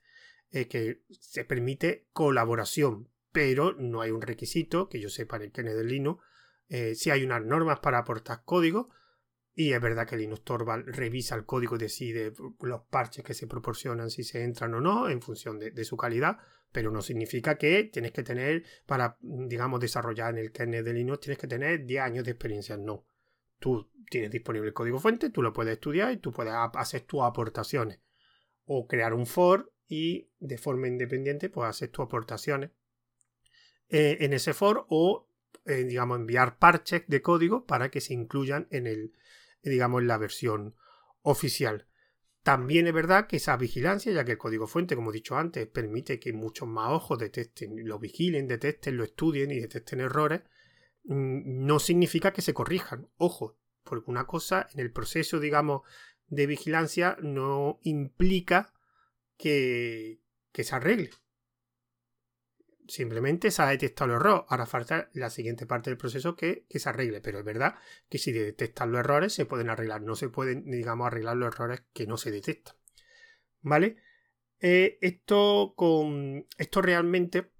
eh, 0.51 0.67
que 0.67 1.01
se 1.09 1.45
permite 1.45 2.07
colaboración, 2.11 3.09
pero 3.31 3.73
no 3.73 4.01
hay 4.01 4.11
un 4.11 4.21
requisito, 4.21 4.89
que 4.89 4.99
yo 4.99 5.09
sepa 5.09 5.37
en 5.37 5.43
el 5.43 5.51
kernel 5.51 5.77
de 5.77 5.83
Linux, 5.85 6.23
eh, 6.73 6.95
si 6.95 7.09
hay 7.09 7.25
unas 7.25 7.43
normas 7.43 7.81
para 7.81 7.97
aportar 7.97 8.43
código, 8.45 8.89
y 9.53 9.73
es 9.73 9.81
verdad 9.81 10.07
que 10.07 10.15
Linux 10.15 10.45
Torvald 10.45 10.85
revisa 10.87 11.35
el 11.35 11.45
código 11.45 11.75
y 11.75 11.79
decide 11.79 12.31
los 12.61 12.83
parches 12.83 13.25
que 13.25 13.33
se 13.33 13.45
proporcionan 13.45 14.09
si 14.09 14.23
se 14.23 14.41
entran 14.41 14.73
o 14.75 14.79
no 14.79 15.09
en 15.09 15.21
función 15.21 15.59
de, 15.59 15.83
su 15.83 15.97
calidad, 15.97 16.37
pero 16.71 16.89
no 16.89 17.01
significa 17.01 17.57
que 17.57 17.83
tienes 17.83 18.13
que 18.13 18.23
tener, 18.23 18.63
para, 18.85 19.17
digamos, 19.19 19.81
desarrollar 19.81 20.31
en 20.31 20.45
el 20.45 20.53
kernel 20.53 20.85
de 20.85 20.93
Linux, 20.93 21.19
tienes 21.19 21.39
que 21.39 21.47
tener 21.47 21.85
10 21.85 22.01
años 22.01 22.23
de 22.23 22.31
experiencia. 22.31 22.77
No. 22.77 23.05
Tú 23.59 23.91
tienes 24.09 24.31
disponible 24.31 24.69
el 24.69 24.73
código 24.73 24.97
fuente, 24.97 25.29
tú 25.29 25.41
lo 25.41 25.51
puedes 25.51 25.73
estudiar 25.73 26.13
y 26.13 26.17
tú 26.17 26.31
puedes 26.31 26.53
hacer 26.55 27.01
tus 27.01 27.21
aportaciones. 27.21 27.99
O 28.63 28.87
crear 28.87 29.13
un 29.13 29.25
for 29.25 29.73
y 29.89 30.31
de 30.39 30.57
forma 30.57 30.87
independiente, 30.87 31.49
pues 31.49 31.67
hacer 31.67 31.89
tus 31.89 32.05
aportaciones 32.05 32.71
eh, 33.89 34.19
en 34.21 34.31
ese 34.31 34.53
for 34.53 34.85
o, 34.87 35.27
eh, 35.65 35.83
digamos, 35.83 36.19
enviar 36.19 36.57
parches 36.57 37.03
de 37.07 37.21
código 37.21 37.65
para 37.65 37.89
que 37.89 38.01
se 38.01 38.13
incluyan 38.13 38.67
en 38.71 38.87
el, 38.87 39.13
digamos, 39.63 40.01
en 40.01 40.07
la 40.07 40.17
versión 40.17 40.75
oficial. 41.21 41.87
También 42.43 42.87
es 42.87 42.93
verdad 42.93 43.27
que 43.27 43.37
esa 43.37 43.55
vigilancia, 43.55 44.11
ya 44.11 44.25
que 44.25 44.31
el 44.31 44.37
código 44.39 44.65
fuente, 44.65 44.95
como 44.95 45.11
he 45.11 45.13
dicho 45.13 45.37
antes, 45.37 45.67
permite 45.67 46.19
que 46.19 46.33
muchos 46.33 46.67
más 46.67 46.91
ojos 46.91 47.19
detesten, 47.19 47.87
lo 47.87 47.99
vigilen, 47.99 48.47
detesten, 48.47 48.97
lo 48.97 49.03
estudien 49.03 49.51
y 49.51 49.59
detesten 49.59 49.99
errores, 49.99 50.41
mm, 51.03 51.65
no 51.65 51.79
significa 51.79 52.33
que 52.33 52.41
se 52.41 52.53
corrijan. 52.53 53.07
Ojo, 53.17 53.59
porque 53.83 54.09
una 54.09 54.25
cosa 54.25 54.67
en 54.73 54.79
el 54.79 54.91
proceso, 54.91 55.39
digamos, 55.39 55.81
de 56.27 56.47
vigilancia 56.47 57.17
no 57.21 57.79
implica 57.83 58.73
que, 59.37 60.21
que 60.51 60.63
se 60.63 60.75
arregle. 60.75 61.11
Simplemente 62.87 63.51
se 63.51 63.61
ha 63.61 63.67
detectado 63.67 64.11
el 64.11 64.15
error. 64.17 64.45
Ahora 64.49 64.65
falta 64.65 65.09
la 65.13 65.29
siguiente 65.29 65.65
parte 65.65 65.89
del 65.89 65.97
proceso 65.97 66.35
que, 66.35 66.65
se 66.69 66.89
arregle. 66.89 67.21
Pero 67.21 67.39
es 67.39 67.45
verdad 67.45 67.75
que 68.09 68.17
si 68.17 68.31
detectan 68.31 68.91
los 68.91 68.99
errores 68.99 69.33
se 69.33 69.45
pueden 69.45 69.69
arreglar. 69.69 70.01
No 70.01 70.15
se 70.15 70.29
pueden, 70.29 70.69
digamos, 70.69 71.07
arreglar 71.07 71.37
los 71.37 71.53
errores 71.53 71.83
que 71.93 72.07
no 72.07 72.17
se 72.17 72.31
detectan. 72.31 72.75
¿Vale? 73.61 73.97
Eh, 74.59 74.97
esto 75.01 75.73
con. 75.75 76.47
Esto 76.57 76.81
realmente. 76.81 77.51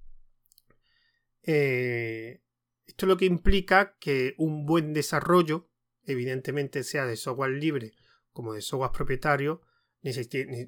Eh, 1.43 2.41
esto 2.85 3.05
es 3.05 3.07
lo 3.07 3.17
que 3.17 3.25
implica 3.25 3.97
que 3.99 4.35
un 4.37 4.65
buen 4.65 4.93
desarrollo, 4.93 5.69
evidentemente 6.03 6.83
sea 6.83 7.05
de 7.05 7.15
software 7.15 7.51
libre 7.51 7.93
como 8.33 8.53
de 8.53 8.61
software 8.61 8.91
propietario, 8.91 9.61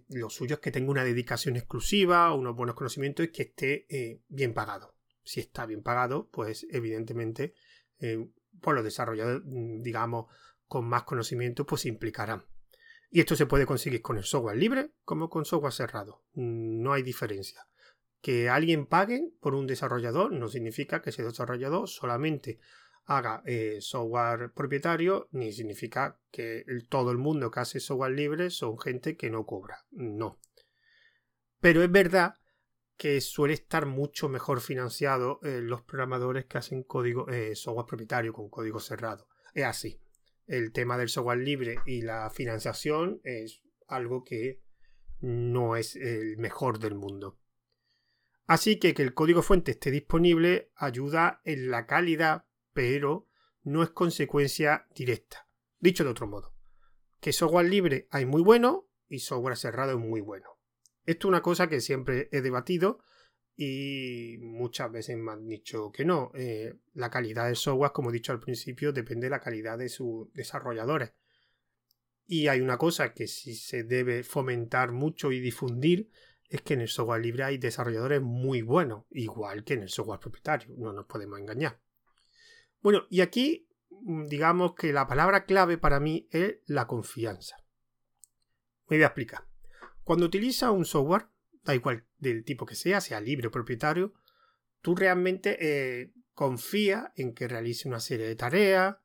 lo 0.09 0.29
suyo 0.29 0.55
es 0.55 0.59
que 0.59 0.71
tenga 0.71 0.91
una 0.91 1.03
dedicación 1.03 1.55
exclusiva, 1.55 2.33
unos 2.33 2.55
buenos 2.55 2.75
conocimientos 2.75 3.25
y 3.25 3.31
que 3.31 3.43
esté 3.43 3.85
eh, 3.89 4.21
bien 4.27 4.53
pagado. 4.53 4.95
Si 5.23 5.39
está 5.39 5.65
bien 5.65 5.81
pagado, 5.81 6.29
pues 6.29 6.67
evidentemente 6.69 7.55
eh, 7.99 8.27
por 8.61 8.75
los 8.75 8.83
desarrolladores, 8.83 9.41
mm, 9.45 9.81
digamos, 9.81 10.27
con 10.67 10.85
más 10.85 11.03
conocimiento, 11.03 11.65
pues 11.65 11.85
implicarán. 11.85 12.45
Y 13.09 13.19
esto 13.19 13.35
se 13.35 13.45
puede 13.45 13.65
conseguir 13.65 14.01
con 14.01 14.17
el 14.17 14.23
software 14.23 14.57
libre 14.57 14.91
como 15.03 15.29
con 15.29 15.45
software 15.45 15.73
cerrado. 15.73 16.23
No 16.33 16.93
hay 16.93 17.03
diferencia. 17.03 17.67
Que 18.21 18.49
alguien 18.49 18.85
pague 18.85 19.33
por 19.39 19.53
un 19.53 19.67
desarrollador 19.67 20.31
no 20.31 20.47
significa 20.47 21.01
que 21.01 21.11
ese 21.11 21.23
desarrollador 21.23 21.87
solamente 21.87 22.59
haga 23.05 23.43
eh, 23.45 23.77
software 23.81 24.51
propietario, 24.53 25.27
ni 25.31 25.51
significa 25.51 26.19
que 26.31 26.65
todo 26.89 27.11
el 27.11 27.17
mundo 27.17 27.51
que 27.51 27.59
hace 27.59 27.79
software 27.79 28.13
libre 28.13 28.49
son 28.49 28.79
gente 28.79 29.17
que 29.17 29.29
no 29.29 29.45
cobra. 29.45 29.85
No. 29.91 30.39
Pero 31.59 31.83
es 31.83 31.91
verdad 31.91 32.35
que 32.97 33.19
suele 33.21 33.53
estar 33.53 33.85
mucho 33.85 34.29
mejor 34.29 34.61
financiado 34.61 35.39
eh, 35.43 35.59
los 35.61 35.81
programadores 35.81 36.45
que 36.45 36.57
hacen 36.57 36.83
código, 36.83 37.29
eh, 37.29 37.55
software 37.55 37.85
propietario 37.85 38.33
con 38.33 38.49
código 38.49 38.79
cerrado. 38.79 39.27
Es 39.53 39.65
así. 39.65 39.99
El 40.45 40.71
tema 40.71 40.97
del 40.97 41.09
software 41.09 41.39
libre 41.39 41.77
y 41.85 42.01
la 42.01 42.29
financiación 42.29 43.21
es 43.23 43.61
algo 43.87 44.23
que 44.23 44.61
no 45.19 45.75
es 45.75 45.95
el 45.95 46.37
mejor 46.37 46.79
del 46.79 46.95
mundo. 46.95 47.39
Así 48.45 48.77
que 48.77 48.93
que 48.93 49.03
el 49.03 49.13
código 49.13 49.41
fuente 49.41 49.71
esté 49.71 49.89
disponible 49.89 50.71
ayuda 50.75 51.41
en 51.45 51.71
la 51.71 51.87
calidad 51.87 52.45
pero 52.73 53.27
no 53.63 53.83
es 53.83 53.89
consecuencia 53.89 54.87
directa. 54.95 55.47
Dicho 55.79 56.03
de 56.03 56.09
otro 56.09 56.27
modo, 56.27 56.55
que 57.19 57.33
software 57.33 57.69
libre 57.69 58.07
hay 58.11 58.25
muy 58.25 58.41
bueno 58.41 58.89
y 59.07 59.19
software 59.19 59.57
cerrado 59.57 59.93
es 59.93 59.97
muy 59.97 60.21
bueno. 60.21 60.59
Esto 61.05 61.27
es 61.27 61.29
una 61.29 61.41
cosa 61.41 61.67
que 61.67 61.81
siempre 61.81 62.29
he 62.31 62.41
debatido 62.41 63.03
y 63.55 64.37
muchas 64.39 64.91
veces 64.91 65.17
me 65.17 65.31
han 65.31 65.47
dicho 65.47 65.91
que 65.91 66.05
no. 66.05 66.31
Eh, 66.35 66.73
la 66.93 67.09
calidad 67.09 67.45
del 67.45 67.55
software, 67.55 67.91
como 67.91 68.09
he 68.09 68.13
dicho 68.13 68.31
al 68.31 68.39
principio, 68.39 68.91
depende 68.91 69.27
de 69.27 69.31
la 69.31 69.39
calidad 69.39 69.77
de 69.77 69.89
sus 69.89 70.31
desarrolladores. 70.33 71.13
Y 72.25 72.47
hay 72.47 72.61
una 72.61 72.77
cosa 72.77 73.13
que 73.13 73.27
sí 73.27 73.55
se 73.55 73.83
debe 73.83 74.23
fomentar 74.23 74.91
mucho 74.91 75.31
y 75.31 75.39
difundir, 75.39 76.09
es 76.47 76.61
que 76.61 76.73
en 76.73 76.81
el 76.81 76.87
software 76.87 77.21
libre 77.21 77.43
hay 77.43 77.57
desarrolladores 77.57 78.21
muy 78.21 78.61
buenos, 78.61 79.05
igual 79.11 79.63
que 79.63 79.73
en 79.73 79.83
el 79.83 79.89
software 79.89 80.19
propietario, 80.19 80.73
no 80.77 80.93
nos 80.93 81.05
podemos 81.05 81.39
engañar. 81.39 81.82
Bueno, 82.83 83.07
y 83.09 83.21
aquí 83.21 83.67
mm, 83.89 84.25
digamos 84.27 84.75
que 84.75 84.93
la 84.93 85.07
palabra 85.07 85.45
clave 85.45 85.77
para 85.77 85.99
mí 85.99 86.27
es 86.31 86.57
la 86.67 86.85
confianza. 86.85 87.55
Me 88.89 88.97
voy 88.97 89.03
a 89.03 89.07
explicar. 89.07 89.47
Cuando 90.03 90.25
utilizas 90.25 90.69
un 90.69 90.85
software, 90.85 91.27
da 91.63 91.73
igual 91.73 92.05
del 92.17 92.43
tipo 92.43 92.65
que 92.65 92.75
sea, 92.75 92.99
sea 92.99 93.21
libre 93.21 93.47
o 93.47 93.51
propietario, 93.51 94.13
tú 94.81 94.95
realmente 94.95 95.57
eh, 95.61 96.11
confías 96.33 97.11
en 97.15 97.33
que 97.33 97.47
realice 97.47 97.87
una 97.87 98.01
serie 98.01 98.27
de 98.27 98.35
tareas 98.35 98.97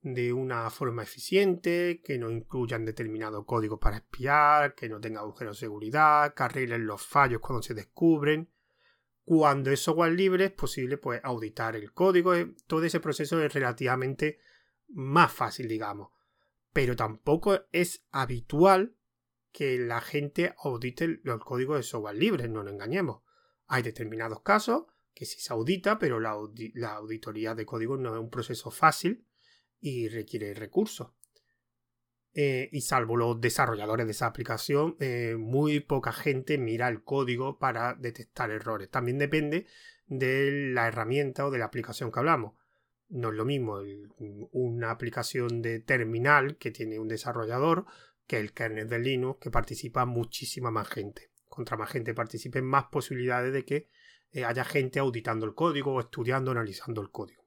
de 0.00 0.32
una 0.32 0.70
forma 0.70 1.02
eficiente, 1.02 2.02
que 2.04 2.18
no 2.18 2.30
incluyan 2.30 2.84
determinado 2.84 3.46
código 3.46 3.80
para 3.80 3.96
espiar, 3.96 4.74
que 4.74 4.88
no 4.88 5.00
tenga 5.00 5.20
agujeros 5.20 5.56
de 5.56 5.66
seguridad, 5.66 6.34
que 6.34 6.42
arreglen 6.42 6.86
los 6.86 7.04
fallos 7.04 7.40
cuando 7.40 7.62
se 7.62 7.74
descubren, 7.74 8.50
cuando 9.24 9.70
es 9.70 9.80
software 9.80 10.12
libre 10.12 10.46
es 10.46 10.52
posible 10.52 10.98
pues, 10.98 11.20
auditar 11.24 11.76
el 11.76 11.92
código. 11.92 12.34
Eh, 12.34 12.54
todo 12.66 12.84
ese 12.84 13.00
proceso 13.00 13.42
es 13.42 13.52
relativamente 13.52 14.38
más 14.88 15.32
fácil, 15.32 15.66
digamos. 15.66 16.10
Pero 16.72 16.94
tampoco 16.94 17.60
es 17.72 18.04
habitual 18.10 18.96
que 19.52 19.78
la 19.78 20.00
gente 20.00 20.54
audite 20.58 21.04
el, 21.04 21.22
código 21.44 21.76
de 21.76 21.82
software 21.82 22.16
libre, 22.16 22.48
no 22.48 22.62
nos 22.62 22.72
engañemos. 22.72 23.22
Hay 23.66 23.82
determinados 23.82 24.42
casos 24.42 24.84
que 25.14 25.26
sí 25.26 25.40
se 25.40 25.52
audita, 25.52 25.98
pero 25.98 26.18
la, 26.18 26.36
la 26.74 26.94
auditoría 26.96 27.54
de 27.54 27.64
código 27.64 27.96
no 27.96 28.14
es 28.14 28.20
un 28.20 28.30
proceso 28.30 28.70
fácil 28.70 29.26
y 29.80 30.08
requiere 30.08 30.52
recursos. 30.54 31.12
Eh, 32.36 32.68
y 32.72 32.80
salvo 32.80 33.16
los 33.16 33.40
desarrolladores 33.40 34.06
de 34.06 34.12
esa 34.12 34.26
aplicación, 34.26 34.96
eh, 34.98 35.36
muy 35.38 35.78
poca 35.78 36.12
gente 36.12 36.58
mira 36.58 36.88
el 36.88 37.04
código 37.04 37.58
para 37.58 37.94
detectar 37.94 38.50
errores. 38.50 38.90
También 38.90 39.18
depende 39.18 39.66
de 40.08 40.72
la 40.72 40.88
herramienta 40.88 41.46
o 41.46 41.50
de 41.52 41.58
la 41.58 41.66
aplicación 41.66 42.10
que 42.10 42.18
hablamos. 42.18 42.54
No 43.08 43.28
es 43.28 43.34
lo 43.34 43.44
mismo 43.44 43.78
una 44.50 44.90
aplicación 44.90 45.62
de 45.62 45.78
terminal 45.78 46.56
que 46.56 46.72
tiene 46.72 46.98
un 46.98 47.06
desarrollador 47.06 47.86
que 48.26 48.38
el 48.38 48.52
kernel 48.52 48.88
de 48.88 48.98
Linux 48.98 49.38
que 49.40 49.50
participa 49.50 50.04
muchísima 50.04 50.70
más 50.70 50.88
gente. 50.88 51.30
Contra 51.48 51.76
más 51.76 51.90
gente 51.90 52.14
participe, 52.14 52.62
más 52.62 52.86
posibilidades 52.86 53.52
de 53.52 53.64
que 53.64 53.88
eh, 54.32 54.44
haya 54.44 54.64
gente 54.64 54.98
auditando 54.98 55.46
el 55.46 55.54
código 55.54 55.94
o 55.94 56.00
estudiando, 56.00 56.50
analizando 56.50 57.00
el 57.00 57.10
código. 57.10 57.43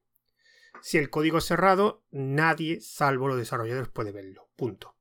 Si 0.81 0.97
el 0.97 1.09
código 1.09 1.39
es 1.39 1.45
cerrado, 1.45 2.03
nadie, 2.11 2.81
salvo 2.81 3.27
los 3.27 3.37
desarrolladores, 3.37 3.89
puede 3.89 4.11
verlo. 4.11 4.49
Punto. 4.55 4.95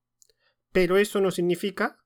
Pero 0.72 0.96
eso 0.96 1.20
no 1.20 1.30
significa 1.30 2.04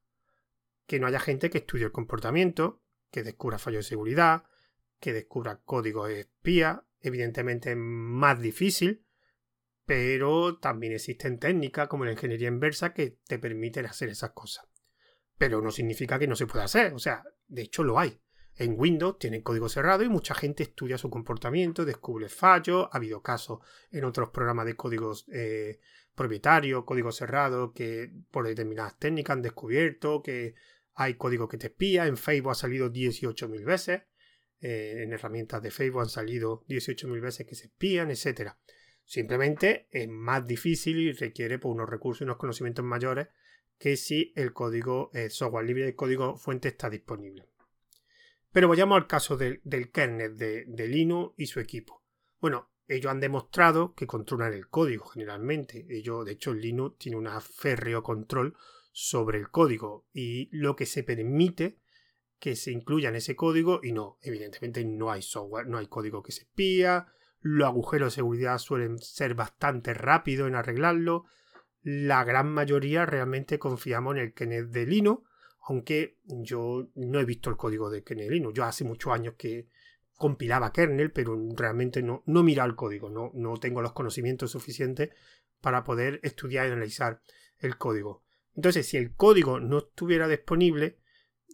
que 0.87 1.01
no 1.01 1.07
haya 1.07 1.21
gente 1.21 1.51
que 1.51 1.59
estudie 1.59 1.85
el 1.85 1.93
comportamiento, 1.93 2.83
que 3.11 3.23
descubra 3.23 3.59
fallos 3.59 3.85
de 3.85 3.89
seguridad, 3.89 4.45
que 4.99 5.13
descubra 5.13 5.61
código 5.65 6.07
espía. 6.07 6.85
Evidentemente 7.01 7.71
es 7.71 7.77
más 7.79 8.41
difícil, 8.41 9.05
pero 9.87 10.59
también 10.59 10.93
existen 10.93 11.39
técnicas 11.39 11.89
como 11.89 12.05
la 12.05 12.13
ingeniería 12.13 12.49
inversa 12.49 12.93
que 12.93 13.19
te 13.27 13.39
permiten 13.39 13.87
hacer 13.87 14.09
esas 14.11 14.31
cosas. 14.31 14.67
Pero 15.39 15.63
no 15.63 15.71
significa 15.71 16.19
que 16.19 16.29
no 16.29 16.37
se 16.37 16.47
pueda 16.47 16.65
hacer, 16.65 16.93
o 16.93 16.99
sea, 16.99 17.25
de 17.49 17.63
hecho 17.63 17.83
lo 17.83 17.99
hay 17.99 18.21
en 18.57 18.75
Windows 18.79 19.19
tienen 19.19 19.43
código 19.43 19.69
cerrado 19.69 20.03
y 20.03 20.09
mucha 20.09 20.35
gente 20.35 20.63
estudia 20.63 20.99
su 20.99 21.09
comportamiento, 21.09 21.85
descubre 21.85 22.29
fallos. 22.29 22.89
Ha 22.93 22.97
habido 22.97 23.23
casos 23.23 23.61
en 23.91 24.05
otros 24.05 24.31
programas 24.31 24.67
de 24.67 24.77
códigos 24.77 25.27
eh, 25.33 25.81
propietarios, 26.15 26.85
código 26.85 27.13
cerrado, 27.13 27.73
que 27.73 28.13
por 28.31 28.47
determinadas 28.47 28.99
técnicas 28.99 29.37
han 29.37 29.43
descubierto 29.43 30.23
que 30.23 30.55
hay 30.95 31.15
código 31.15 31.49
que 31.49 31.57
te 31.57 31.69
espía. 31.69 32.07
En 32.07 32.17
Facebook 32.17 32.53
ha 32.53 32.55
salido 32.55 32.93
18.000 32.93 33.65
veces. 33.65 34.03
Eh, 34.61 35.05
en 35.05 35.13
herramientas 35.15 35.63
de 35.63 35.71
Facebook 35.71 36.03
han 36.03 36.11
salido 36.11 36.67
18.000 36.67 37.21
veces 37.21 37.47
que 37.47 37.55
se 37.55 37.69
espían, 37.69 38.11
etc. 38.11 38.53
Simplemente 39.05 39.89
es 39.91 40.09
más 40.09 40.47
difícil 40.47 40.99
y 40.99 41.13
requiere 41.13 41.59
pues, 41.59 41.73
unos 41.73 41.89
recursos 41.89 42.21
y 42.21 42.25
unos 42.25 42.37
conocimientos 42.37 42.85
mayores 42.85 43.29
que 43.79 43.97
si 43.97 44.35
el 44.37 44.53
código 44.53 45.11
el 45.15 45.31
software 45.31 45.65
libre 45.65 45.89
el 45.89 45.97
código 45.97 46.37
fuente 46.37 46.69
está 46.69 46.91
disponible. 46.91 47.50
Pero 48.53 48.69
vayamos 48.69 48.97
al 48.97 49.07
caso 49.07 49.37
del, 49.37 49.61
kernel 49.93 50.37
de, 50.37 50.89
Linux 50.89 51.35
y 51.37 51.47
su 51.47 51.61
equipo. 51.61 52.03
Bueno, 52.41 52.71
ellos 52.89 53.11
han 53.11 53.21
demostrado 53.21 53.95
que 53.95 54.07
controlan 54.07 54.53
el 54.53 54.69
código 54.69 55.07
generalmente. 55.07 55.87
Ellos, 55.89 56.25
de 56.25 56.33
hecho, 56.33 56.53
Linux 56.53 56.99
tiene 56.99 57.17
un 57.17 57.29
férreo 57.41 58.03
control 58.03 58.57
sobre 58.93 59.39
el 59.39 59.51
código 59.51 60.07
y 60.13 60.49
lo 60.51 60.75
que 60.75 60.87
se 60.87 61.05
permite 61.05 61.79
que 62.41 62.57
se 62.57 62.73
incluya 62.73 63.11
en 63.11 63.17
ese 63.17 63.37
código 63.37 63.81
y 63.83 63.93
no, 63.93 64.19
evidentemente 64.23 64.85
no 64.85 65.13
hay 65.13 65.23
software, 65.23 65.67
no 65.67 65.79
hay 65.79 65.87
código 65.87 66.23
que 66.23 66.33
se 66.33 66.43
espía, 66.43 67.07
los 67.41 67.69
agujeros 67.69 68.13
de 68.13 68.17
seguridad 68.17 68.59
suelen 68.59 68.99
ser 68.99 69.35
bastante 69.35 69.93
rápidos 69.93 70.49
en 70.49 70.55
arreglarlo, 70.55 71.27
la 71.83 72.25
gran 72.25 72.51
mayoría 72.51 73.07
realmente 73.07 73.59
confiamos 73.59 74.17
en 74.17 74.23
el 74.23 74.35
kernel 74.35 74.71
de 74.71 74.87
Linux, 74.87 75.30
aunque 75.63 76.19
yo 76.25 76.89
no 76.95 77.21
he 77.21 77.25
visto 77.25 77.51
el 77.51 77.57
código 77.57 77.91
de 77.91 78.03
kernel 78.03 78.53
yo 78.53 78.65
hace 78.65 78.85
muchos 78.85 79.13
años 79.13 79.35
que 79.37 79.69
compilaba 80.15 80.73
kernel, 80.73 81.13
pero 81.13 81.39
realmente 81.57 82.03
no, 82.03 82.23
no 82.27 82.43
mira 82.43 82.65
el 82.65 82.77
código, 82.77 83.09
no, 83.09 83.31
no 83.35 83.57
tengo 83.57 83.81
los 83.81 83.93
conocimientos 83.93 84.51
suficientes 84.51 85.11
para 85.61 85.83
poder 85.85 86.21
estudiar 86.23 86.69
y 86.69 86.73
analizar 86.73 87.23
el 87.59 87.79
código. 87.79 88.23
Entonces, 88.55 88.87
si 88.87 88.97
el 88.97 89.15
código 89.15 89.61
no 89.61 89.79
estuviera 89.79 90.29
disponible, 90.29 90.99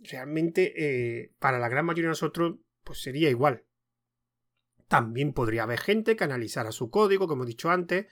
realmente 0.03 0.73
eh, 0.77 1.33
para 1.39 1.59
la 1.59 1.69
gran 1.69 1.85
mayoría 1.85 2.07
de 2.09 2.11
nosotros 2.11 2.57
pues 2.83 3.01
sería 3.01 3.29
igual. 3.31 3.65
También 4.89 5.33
podría 5.33 5.65
haber 5.65 5.81
gente 5.81 6.17
que 6.17 6.25
analizara 6.25 6.71
su 6.71 6.91
código, 6.91 7.27
como 7.27 7.45
he 7.45 7.47
dicho 7.47 7.71
antes, 7.71 8.07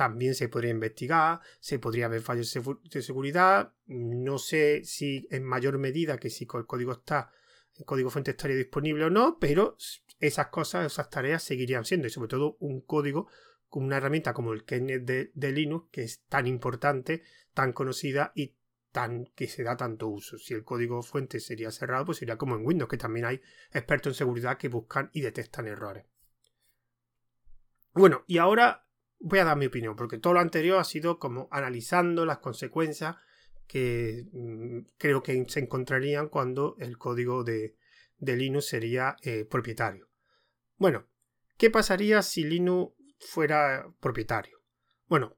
también 0.00 0.34
se 0.34 0.48
podría 0.48 0.70
investigar, 0.70 1.40
se 1.60 1.78
podría 1.78 2.06
haber 2.06 2.22
fallos 2.22 2.58
de 2.90 3.02
seguridad, 3.02 3.74
no 3.84 4.38
sé 4.38 4.82
si 4.82 5.28
en 5.30 5.44
mayor 5.44 5.76
medida 5.76 6.16
que 6.16 6.30
si 6.30 6.48
el 6.54 6.64
código 6.64 6.92
está, 6.92 7.30
el 7.74 7.84
código 7.84 8.08
fuente 8.08 8.30
estaría 8.30 8.56
disponible 8.56 9.04
o 9.04 9.10
no, 9.10 9.36
pero 9.38 9.76
esas 10.18 10.46
cosas, 10.46 10.90
esas 10.90 11.10
tareas 11.10 11.42
seguirían 11.42 11.84
siendo, 11.84 12.06
y 12.06 12.10
sobre 12.10 12.28
todo 12.30 12.56
un 12.60 12.80
código 12.80 13.28
con 13.68 13.84
una 13.84 13.98
herramienta 13.98 14.32
como 14.32 14.54
el 14.54 14.64
kernel 14.64 15.04
de, 15.04 15.32
de 15.34 15.52
Linux, 15.52 15.90
que 15.90 16.04
es 16.04 16.22
tan 16.30 16.46
importante, 16.46 17.22
tan 17.52 17.74
conocida 17.74 18.32
y 18.34 18.56
tan, 18.92 19.26
que 19.34 19.48
se 19.48 19.64
da 19.64 19.76
tanto 19.76 20.08
uso. 20.08 20.38
Si 20.38 20.54
el 20.54 20.64
código 20.64 21.02
fuente 21.02 21.40
sería 21.40 21.70
cerrado, 21.72 22.06
pues 22.06 22.16
sería 22.16 22.38
como 22.38 22.56
en 22.56 22.64
Windows, 22.64 22.88
que 22.88 22.96
también 22.96 23.26
hay 23.26 23.42
expertos 23.70 24.12
en 24.12 24.14
seguridad 24.14 24.56
que 24.56 24.68
buscan 24.68 25.10
y 25.12 25.20
detectan 25.20 25.68
errores. 25.68 26.06
Bueno, 27.92 28.24
y 28.26 28.38
ahora 28.38 28.86
voy 29.20 29.38
a 29.38 29.44
dar 29.44 29.56
mi 29.56 29.66
opinión, 29.66 29.96
porque 29.96 30.18
todo 30.18 30.34
lo 30.34 30.40
anterior 30.40 30.78
ha 30.78 30.84
sido 30.84 31.18
como 31.18 31.48
analizando 31.50 32.26
las 32.26 32.38
consecuencias 32.38 33.16
que 33.66 34.26
mm, 34.32 34.80
creo 34.98 35.22
que 35.22 35.44
se 35.48 35.60
encontrarían 35.60 36.28
cuando 36.28 36.76
el 36.78 36.98
código 36.98 37.44
de, 37.44 37.76
Linux 38.18 38.66
sería 38.66 39.16
eh, 39.22 39.44
propietario. 39.44 40.08
Bueno, 40.76 41.06
¿qué 41.56 41.70
pasaría 41.70 42.22
si 42.22 42.44
Linux 42.44 42.94
fuera 43.20 43.86
propietario? 44.00 44.60
Bueno, 45.06 45.36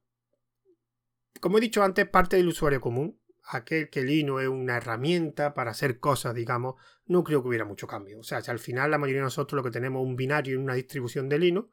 como 1.40 1.58
he 1.58 1.60
dicho 1.60 1.82
antes, 1.82 2.08
parte 2.08 2.36
del 2.36 2.48
usuario 2.48 2.80
común 2.80 3.18
aquel 3.44 3.90
que 3.90 4.02
Linux 4.02 4.42
es 4.42 4.48
una 4.48 4.76
herramienta 4.76 5.52
para 5.52 5.72
hacer 5.72 5.98
cosas, 5.98 6.34
digamos, 6.34 6.76
no 7.06 7.24
creo 7.24 7.42
que 7.42 7.48
hubiera 7.48 7.64
mucho 7.64 7.86
cambio. 7.86 8.20
O 8.20 8.22
sea, 8.22 8.40
si 8.40 8.50
al 8.50 8.58
final 8.58 8.90
la 8.90 8.98
mayoría 8.98 9.20
de 9.20 9.26
nosotros 9.26 9.56
lo 9.56 9.64
que 9.64 9.72
tenemos 9.72 10.02
es 10.02 10.08
un 10.08 10.16
binario 10.16 10.56
en 10.56 10.62
una 10.62 10.74
distribución 10.74 11.28
de 11.28 11.38
Linux 11.38 11.68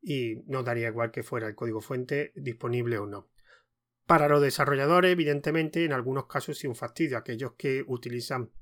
y 0.00 0.36
nos 0.46 0.64
daría 0.64 0.88
igual 0.88 1.10
que 1.10 1.22
fuera 1.22 1.46
el 1.46 1.54
código 1.54 1.80
fuente 1.80 2.32
disponible 2.36 2.98
o 2.98 3.06
no. 3.06 3.28
Para 4.06 4.28
los 4.28 4.40
desarrolladores, 4.40 5.12
evidentemente, 5.12 5.84
en 5.84 5.92
algunos 5.92 6.26
casos 6.26 6.58
sí 6.58 6.66
un 6.66 6.76
fastidio. 6.76 7.18
Aquellos 7.18 7.54
que 7.54 7.84
utilizan 7.86 8.52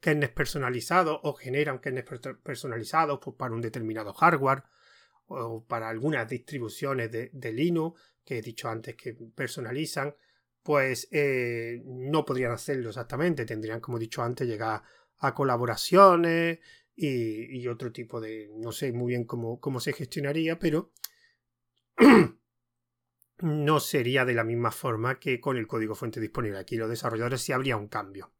kernels 0.00 0.32
personalizados 0.32 1.20
o 1.22 1.34
generan 1.34 1.78
kernels 1.78 2.06
personalizados 2.42 3.18
pues, 3.22 3.36
para 3.36 3.54
un 3.54 3.60
determinado 3.60 4.14
hardware 4.14 4.62
o 5.26 5.64
para 5.66 5.88
algunas 5.88 6.28
distribuciones 6.28 7.10
de, 7.10 7.30
de 7.32 7.52
Linux 7.52 8.00
que 8.24 8.38
he 8.38 8.42
dicho 8.42 8.68
antes 8.68 8.94
que 8.96 9.14
personalizan 9.34 10.14
pues 10.66 11.06
eh, 11.12 11.80
no 11.84 12.24
podrían 12.24 12.50
hacerlo 12.50 12.88
exactamente. 12.88 13.46
Tendrían, 13.46 13.78
como 13.78 13.98
he 13.98 14.00
dicho 14.00 14.20
antes, 14.20 14.48
llegar 14.48 14.82
a 15.18 15.32
colaboraciones 15.32 16.58
y, 16.96 17.68
otro 17.68 17.92
tipo 17.92 18.20
de... 18.20 18.50
No 18.56 18.72
sé 18.72 18.92
muy 18.92 19.10
bien 19.10 19.24
cómo, 19.24 19.60
cómo 19.60 19.80
se 19.80 19.92
gestionaría, 19.92 20.58
pero 20.58 20.92
no 23.40 23.80
sería 23.80 24.24
de 24.24 24.34
la 24.34 24.44
misma 24.44 24.70
forma 24.70 25.20
que 25.20 25.38
con 25.38 25.56
el 25.56 25.66
código 25.66 25.94
fuente 25.94 26.20
disponible. 26.20 26.58
Aquí 26.58 26.76
los 26.76 26.88
desarrolladores 26.88 27.42
sí 27.42 27.52
habría 27.52 27.76
un 27.76 27.88
cambio. 27.88 28.32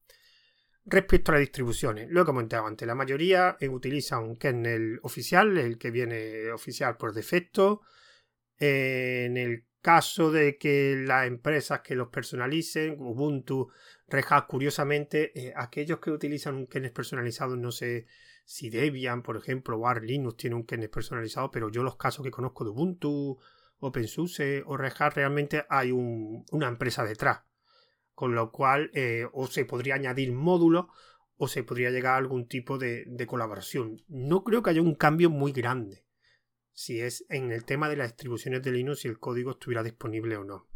Respecto 0.87 1.33
a 1.33 1.35
las 1.35 1.41
distribuciones, 1.41 2.09
lo 2.11 2.23
he 2.23 2.25
comentado 2.25 2.67
antes, 2.67 2.87
la 2.87 2.95
mayoría 2.95 3.57
eh, 3.61 3.69
utiliza 3.69 4.21
un 4.21 4.37
kernel 4.37 5.01
oficial, 5.03 5.59
el 5.59 5.79
que 5.79 5.91
viene 5.91 6.53
oficial 6.53 6.97
por 6.97 7.13
defecto. 7.13 7.83
en 8.59 9.37
el 9.37 9.67
caso 9.83 10.33
de 10.33 10.59
que 10.59 10.97
las 11.07 11.27
empresas 11.27 11.81
que 11.81 11.95
los 11.95 12.09
personalicen, 12.09 12.97
Ubuntu, 12.99 13.71
Red 14.09 14.25
Hat, 14.31 14.47
curiosamente, 14.47 15.31
eh, 15.39 15.53
aquellos 15.55 16.01
que 16.01 16.11
utilizan 16.11 16.57
un 16.57 16.67
kernel 16.67 16.93
personalizado, 16.93 17.57
no 17.57 17.71
sé 17.71 18.07
si 18.47 18.71
Debian, 18.71 19.23
por 19.23 19.37
ejemplo, 19.37 19.79
o 19.79 19.95
Linux 19.95 20.37
tiene 20.37 20.57
un 20.57 20.65
kernel 20.65 20.89
personalizado, 20.89 21.51
pero 21.51 21.69
yo 21.69 21.83
los 21.83 21.97
casos 21.97 22.25
que 22.25 22.31
conozco 22.31 22.65
de 22.65 22.71
Ubuntu, 22.71 23.39
OpenSUSE 23.81 24.63
o 24.65 24.79
Red 24.79 24.95
realmente 25.15 25.67
hay 25.69 25.93
una 25.93 26.69
empresa 26.69 27.05
detrás. 27.05 27.43
Con 28.15 28.35
lo 28.35 28.51
cual, 28.51 28.91
eh, 28.95 29.27
o 29.35 29.47
se 29.47 29.67
podría 29.67 29.97
añadir 29.97 30.33
módulos 30.33 30.87
o 31.37 31.49
se 31.49 31.65
podría 31.65 31.91
llegar 31.91 32.15
a 32.15 32.17
algún 32.17 32.49
tipo 32.49 32.79
de 32.79 33.27
colaboración. 33.29 34.03
No 34.09 34.43
creo 34.43 34.63
que 34.63 34.71
haya 34.71 34.81
un 34.81 34.95
cambio 34.95 35.29
muy 35.29 35.53
grande 35.53 36.07
si 36.77 37.01
es 37.01 37.25
en 37.31 37.51
el 37.53 37.65
tema 37.65 37.89
de 37.89 37.97
las 37.97 38.09
distribuciones 38.09 38.63
de 38.63 38.71
Linux 38.71 39.01
si 39.01 39.09
el 39.09 39.19
código 39.19 39.53
estuviera 39.53 39.83
disponible 39.83 40.37
o 40.37 40.45
no. 40.45 40.69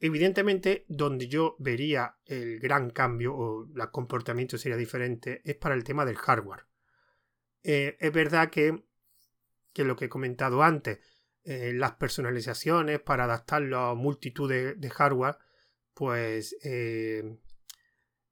Evidentemente, 0.00 0.84
donde 0.88 1.28
yo 1.28 1.56
vería 1.60 2.16
el 2.24 2.58
gran 2.58 2.90
cambio 2.90 3.34
o 3.34 3.64
el 3.64 3.90
comportamiento 3.90 4.58
sería 4.58 4.76
diferente 4.76 5.40
es 5.44 5.56
para 5.56 5.74
el 5.74 5.84
tema 5.84 6.04
del 6.04 6.16
hardware. 6.16 6.67
Eh, 7.62 7.96
es 8.00 8.12
verdad 8.12 8.50
que, 8.50 8.84
que, 9.72 9.84
lo 9.84 9.96
que 9.96 10.06
he 10.06 10.08
comentado 10.08 10.62
antes, 10.62 10.98
eh, 11.44 11.72
las 11.74 11.92
personalizaciones 11.92 13.00
para 13.00 13.24
adaptarlo 13.24 13.78
a 13.78 13.94
multitud 13.94 14.48
de, 14.48 14.90
hardware, 14.90 15.36
pues 15.94 16.56
eh, 16.62 17.38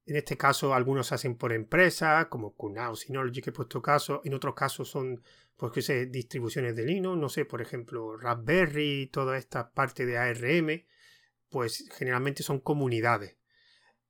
en 0.05 0.15
este 0.15 0.37
caso 0.37 0.73
algunos 0.73 1.07
se 1.07 1.15
hacen 1.15 1.35
por 1.35 1.51
empresa, 1.51 2.29
como 2.29 2.55
QNAP, 2.55 2.95
Synology 2.95 3.41
que 3.41 3.49
he 3.49 3.53
puesto 3.53 3.81
caso, 3.81 4.21
en 4.23 4.33
otros 4.33 4.55
casos 4.55 4.89
son 4.89 5.21
pues 5.57 5.87
que 5.87 6.05
distribuciones 6.05 6.75
de 6.75 6.85
Linux, 6.85 7.17
no 7.17 7.29
sé, 7.29 7.43
por 7.43 7.61
ejemplo, 7.61 8.15
Raspberry, 8.15 9.07
toda 9.07 9.37
esta 9.37 9.71
parte 9.73 10.05
de 10.05 10.17
ARM, 10.17 10.85
pues 11.49 11.89
generalmente 11.97 12.43
son 12.43 12.59
comunidades. 12.59 13.37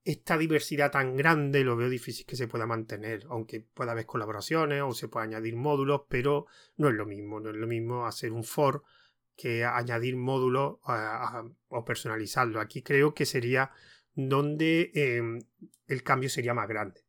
Esta 0.07 0.37
diversidad 0.37 0.89
tan 0.89 1.17
grande 1.17 1.65
lo 1.65 1.75
veo 1.75 1.89
difícil 1.89 2.25
que 2.25 2.37
se 2.37 2.47
pueda 2.47 2.65
mantener, 2.65 3.25
aunque 3.29 3.59
pueda 3.59 3.91
haber 3.91 4.05
colaboraciones 4.05 4.81
o 4.81 4.93
se 4.93 5.09
pueda 5.09 5.25
añadir 5.25 5.57
módulos, 5.57 6.03
pero 6.07 6.45
no 6.77 6.87
es 6.87 6.95
lo 6.95 7.05
mismo, 7.05 7.41
no 7.41 7.49
es 7.49 7.57
lo 7.57 7.67
mismo 7.67 8.05
hacer 8.05 8.31
un 8.31 8.45
for 8.45 8.83
que 9.35 9.65
añadir 9.65 10.15
módulos 10.15 10.77
o 11.67 11.83
personalizarlo. 11.83 12.61
Aquí 12.61 12.83
creo 12.83 13.13
que 13.13 13.25
sería 13.25 13.71
donde 14.15 14.91
em, 14.93 15.41
el 15.87 16.03
cambio 16.03 16.29
sería 16.29 16.53
más 16.53 16.69
grande. 16.69 17.01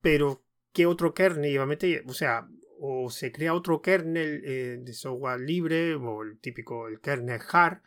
Pero, 0.00 0.44
¿qué 0.72 0.86
otro 0.86 1.12
kernel 1.12 1.50
iba? 1.50 1.68
O 2.06 2.14
sea, 2.14 2.48
o 2.78 3.10
se 3.10 3.32
crea 3.32 3.52
otro 3.52 3.82
kernel 3.82 4.42
eh, 4.44 4.78
de 4.80 4.92
software 4.92 5.40
libre 5.40 5.96
o 5.96 6.22
el 6.22 6.38
típico 6.38 6.86
el 6.86 7.00
kernel 7.00 7.40
hard 7.50 7.80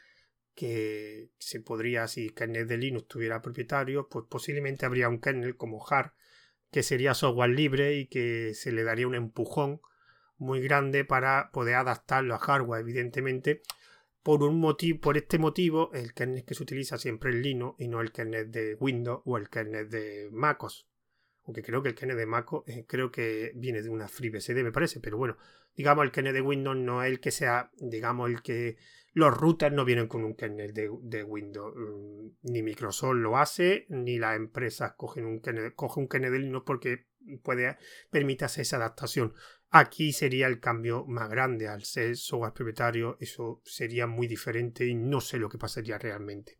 que 0.55 1.29
se 1.39 1.59
podría 1.59 2.07
si 2.07 2.25
el 2.25 2.33
kernel 2.33 2.67
de 2.67 2.77
Linux 2.77 3.07
tuviera 3.07 3.41
propietario 3.41 4.07
pues 4.09 4.25
posiblemente 4.29 4.85
habría 4.85 5.09
un 5.09 5.19
kernel 5.19 5.55
como 5.57 5.85
hard 5.85 6.11
que 6.71 6.83
sería 6.83 7.13
software 7.13 7.51
libre 7.51 7.95
y 7.95 8.07
que 8.07 8.53
se 8.53 8.71
le 8.71 8.83
daría 8.83 9.07
un 9.07 9.15
empujón 9.15 9.81
muy 10.37 10.61
grande 10.61 11.05
para 11.05 11.51
poder 11.51 11.75
adaptarlo 11.75 12.35
a 12.35 12.39
hardware 12.39 12.81
evidentemente. 12.81 13.61
Por 14.23 14.41
un 14.43 14.61
por 15.01 15.17
este 15.17 15.37
motivo 15.37 15.91
el 15.93 16.13
kernel 16.13 16.45
que 16.45 16.55
se 16.55 16.63
utiliza 16.63 16.97
siempre 16.97 17.31
es 17.31 17.35
Linux 17.37 17.75
y 17.79 17.87
no 17.87 18.01
el 18.01 18.11
kernel 18.11 18.51
de 18.51 18.75
Windows 18.75 19.21
o 19.25 19.37
el 19.37 19.49
kernel 19.49 19.89
de 19.89 20.29
MacOS 20.31 20.87
aunque 21.45 21.61
creo 21.61 21.81
que 21.81 21.89
el 21.89 21.95
kernel 21.95 22.17
de 22.17 22.25
Mac 22.25 22.47
eh, 22.67 22.85
creo 22.87 23.11
que 23.11 23.51
viene 23.55 23.81
de 23.81 23.89
una 23.89 24.07
FreeBSD, 24.07 24.63
me 24.63 24.71
parece, 24.71 24.99
pero 24.99 25.17
bueno, 25.17 25.37
digamos 25.75 26.05
el 26.05 26.11
kernel 26.11 26.33
de 26.33 26.41
Windows 26.41 26.77
no 26.77 27.03
es 27.03 27.11
el 27.11 27.19
que 27.19 27.31
sea, 27.31 27.71
digamos, 27.77 28.29
el 28.29 28.41
que 28.41 28.77
los 29.13 29.35
routers 29.35 29.73
no 29.73 29.85
vienen 29.85 30.07
con 30.07 30.23
un 30.23 30.35
kernel 30.35 30.73
de, 30.73 31.23
Windows, 31.23 31.73
mm, 31.75 32.51
ni 32.51 32.63
Microsoft 32.63 33.15
lo 33.15 33.37
hace, 33.37 33.85
ni 33.89 34.17
las 34.17 34.35
empresas 34.35 34.93
cogen 34.97 35.25
un 35.25 35.39
kernel, 35.39 35.75
cogen 35.75 36.03
un 36.03 36.07
kernel 36.09 36.31
de 36.31 36.39
Linux 36.39 36.65
porque 36.65 37.05
puede 37.43 37.77
permite 38.09 38.45
hacer 38.45 38.63
esa 38.63 38.77
adaptación. 38.77 39.33
Aquí 39.69 40.13
sería 40.13 40.47
el 40.47 40.59
cambio 40.59 41.05
más 41.05 41.29
grande. 41.29 41.67
Al 41.67 41.83
ser 41.83 42.15
software 42.15 42.53
propietario, 42.53 43.17
eso 43.19 43.61
sería 43.65 44.07
muy 44.07 44.27
diferente 44.27 44.85
y 44.85 44.93
no 44.93 45.21
sé 45.21 45.37
lo 45.37 45.49
que 45.49 45.57
pasaría 45.57 45.97
realmente. 45.97 46.57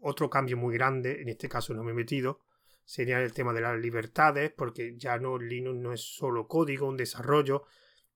Otro 0.00 0.28
cambio 0.28 0.56
muy 0.56 0.74
grande, 0.74 1.22
en 1.22 1.28
este 1.28 1.48
caso 1.48 1.74
no 1.74 1.82
me 1.84 1.92
he 1.92 1.94
metido, 1.94 2.40
sería 2.84 3.20
el 3.20 3.32
tema 3.32 3.52
de 3.52 3.60
las 3.60 3.78
libertades, 3.78 4.52
porque 4.56 4.96
ya 4.96 5.18
no 5.18 5.38
Linux 5.38 5.78
no 5.78 5.92
es 5.92 6.00
solo 6.00 6.48
código, 6.48 6.88
un 6.88 6.96
desarrollo, 6.96 7.64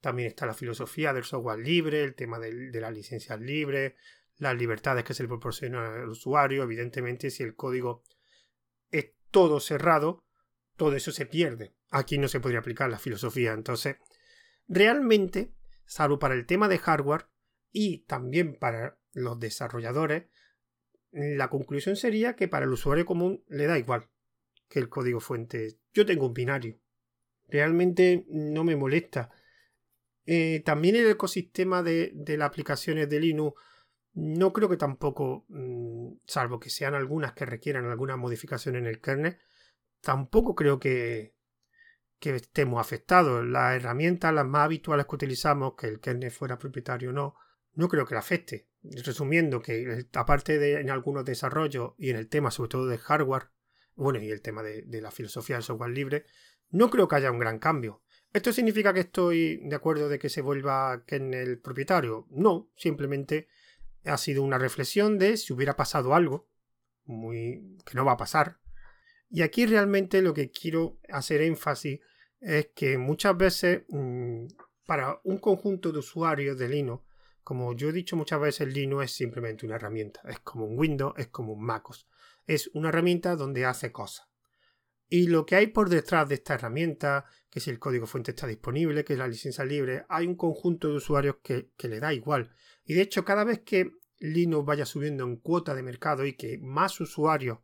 también 0.01 0.29
está 0.29 0.47
la 0.47 0.55
filosofía 0.55 1.13
del 1.13 1.25
software 1.25 1.59
libre, 1.59 2.03
el 2.03 2.15
tema 2.15 2.39
de, 2.39 2.71
de 2.71 2.81
las 2.81 2.93
licencias 2.93 3.41
libres, 3.41 3.95
las 4.39 4.57
libertades 4.57 5.05
que 5.05 5.15
se 5.15 5.23
le 5.23 5.29
proporciona 5.29 6.03
al 6.03 6.09
usuario. 6.09 6.63
Evidentemente, 6.63 7.31
si 7.31 7.43
el 7.43 7.55
código 7.55 8.05
es 8.91 9.13
todo 9.31 9.61
cerrado, 9.61 10.23
todo 10.77 10.95
eso 10.95 11.11
se 11.11 11.27
pierde. 11.27 11.75
Aquí 11.91 12.19
no 12.19 12.29
se 12.29 12.41
podría 12.41 12.61
aplicar 12.61 12.91
la 12.91 12.99
filosofía. 12.99 13.53
Entonces, 13.53 13.97
realmente, 14.69 15.55
salvo 15.87 16.19
para 16.19 16.35
el 16.35 16.47
tema 16.47 16.69
de 16.69 16.79
hardware 16.79 17.27
y 17.73 18.05
también 18.05 18.57
para 18.59 18.99
los 19.13 19.41
desarrolladores, 19.41 20.25
la 21.11 21.49
conclusión 21.49 21.97
sería 21.97 22.37
que 22.37 22.49
para 22.49 22.67
el 22.67 22.73
usuario 22.73 23.07
común 23.07 23.43
le 23.49 23.67
da 23.67 23.79
igual 23.79 24.11
que 24.69 24.79
el 24.79 24.89
código 24.89 25.21
fuente. 25.21 25.79
Yo 25.93 26.07
tengo 26.07 26.27
un 26.27 26.35
binario. 26.35 26.79
Realmente 27.49 28.27
no 28.29 28.65
me 28.65 28.77
molesta. 28.77 29.31
Eh, 30.25 30.63
también 30.65 30.97
el 30.97 31.09
ecosistema 31.09 31.83
de, 31.83 32.11
de 32.15 32.37
las 32.37 32.49
aplicaciones 32.49 33.09
de 33.09 33.21
Linux 33.21 33.61
no 34.17 34.53
creo 34.53 34.69
que 34.69 34.79
tampoco, 34.79 35.45
mm, 35.49 36.21
salvo 36.27 36.59
que 36.59 36.71
sean 36.71 36.95
algunas 36.95 37.35
que 37.35 37.45
requieran 37.45 37.85
alguna 37.85 38.17
modificación 38.17 38.75
en 38.77 38.87
el 38.87 39.01
kernel, 39.01 39.39
tampoco 40.01 40.55
creo 40.55 40.81
que, 40.81 41.35
que 42.19 42.35
estemos 42.35 42.81
afectados. 42.81 43.45
Las 43.47 43.77
herramientas, 43.77 44.33
las 44.33 44.47
más 44.47 44.65
habituales 44.65 45.07
que 45.07 45.17
utilizamos, 45.17 45.75
que 45.77 45.89
el 45.89 46.01
kernel 46.01 46.31
fuera 46.31 46.59
propietario 46.59 47.11
o 47.11 47.13
no, 47.13 47.35
no 47.75 47.89
creo 47.89 48.07
que 48.07 48.15
le 48.15 48.21
afecte. 48.21 48.69
Resumiendo, 48.83 49.61
que 49.61 50.07
aparte 50.15 50.59
de 50.59 50.81
en 50.81 50.91
algunos 50.91 51.25
desarrollos 51.25 51.93
y 51.99 52.11
en 52.11 52.17
el 52.17 52.29
tema 52.29 52.51
sobre 52.51 52.71
todo 52.71 52.87
de 52.87 52.99
hardware, 52.99 53.51
bueno, 53.97 54.21
y 54.21 54.31
el 54.31 54.43
tema 54.43 54.63
de, 54.63 55.01
la 55.01 55.11
filosofía 55.11 55.57
del 55.57 55.63
software 55.63 55.91
libre, 55.91 56.27
no 56.71 56.91
creo 56.91 57.09
que 57.09 57.17
haya 57.17 57.31
un 57.31 57.39
gran 57.39 57.59
cambio. 57.59 58.03
¿Esto 58.33 58.53
significa 58.53 58.93
que 58.93 59.01
estoy 59.01 59.61
de 59.65 59.75
acuerdo 59.75 60.09
de 60.09 60.19
que 60.19 60.29
se 60.29 60.43
vuelva 60.43 61.05
kernel 61.07 61.59
propietario? 61.59 62.27
No, 62.31 62.71
simplemente 62.77 63.49
ha 64.05 64.19
sido 64.19 64.43
una 64.43 64.59
reflexión 64.59 65.19
de 65.19 65.37
si 65.37 65.53
hubiera 65.53 65.77
pasado 65.77 66.15
algo, 66.15 66.49
muy 67.05 67.79
que 67.85 67.95
no 67.95 68.05
va 68.05 68.13
a 68.13 68.17
pasar. 68.19 68.59
Y 69.31 69.43
aquí 69.43 69.67
realmente 69.67 70.23
lo 70.23 70.35
que 70.35 70.51
quiero 70.51 70.99
hacer 71.09 71.41
énfasis 71.41 72.01
es 72.41 72.69
que 72.75 72.99
muchas 72.99 73.37
veces 73.37 73.85
mm, 73.89 74.47
para 74.85 75.21
un 75.25 75.39
conjunto 75.39 75.91
de 75.91 75.99
usuarios 75.99 76.59
de 76.59 76.69
Linux, 76.69 77.03
como 77.43 77.75
yo 77.75 77.89
he 77.89 77.93
dicho 77.93 78.17
muchas 78.17 78.41
veces, 78.41 78.73
Linux 78.73 79.05
es 79.05 79.13
simplemente 79.13 79.67
una 79.67 79.77
herramienta, 79.77 80.21
es 80.29 80.41
como 80.41 80.67
un 80.67 80.79
Windows, 80.79 81.15
es 81.17 81.29
como 81.29 81.55
un 81.55 81.65
MacOS, 81.65 82.07
es 82.47 82.71
una 82.75 82.89
herramienta 82.89 83.37
donde 83.37 83.65
hace 83.65 83.93
cosas. 83.93 84.29
Y 85.09 85.29
lo 85.29 85.47
que 85.47 85.57
hay 85.57 85.69
por 85.69 85.89
detrás 85.89 86.29
de 86.29 86.37
esta 86.37 86.55
herramienta, 86.55 87.27
que 87.51 87.61
si 87.61 87.71
el 87.71 87.79
código 87.79 88.07
fuente 88.07 88.33
está 88.33 88.47
disponible, 88.47 89.05
que 89.05 89.13
es 89.13 89.19
la 89.19 89.29
licencia 89.29 89.65
libre, 89.65 90.05
hay 90.09 90.27
un 90.27 90.35
conjunto 90.35 90.89
de 90.89 90.97
usuarios 90.97 91.37
que, 91.43 91.71
que 91.77 91.89
le 91.89 92.01
da 92.01 92.13
igual. 92.13 92.51
Y 92.85 92.95
de 92.95 93.03
hecho, 93.03 93.25
cada 93.25 93.45
vez 93.45 93.61
que 93.61 93.93
Linux 94.19 94.65
vaya 94.65 94.87
subiendo 94.87 95.25
en 95.25 95.37
cuota 95.37 95.75
de 95.75 95.83
mercado 95.83 96.25
y 96.25 96.33
que 96.35 96.59
más 96.59 97.01
usuarios 97.01 97.59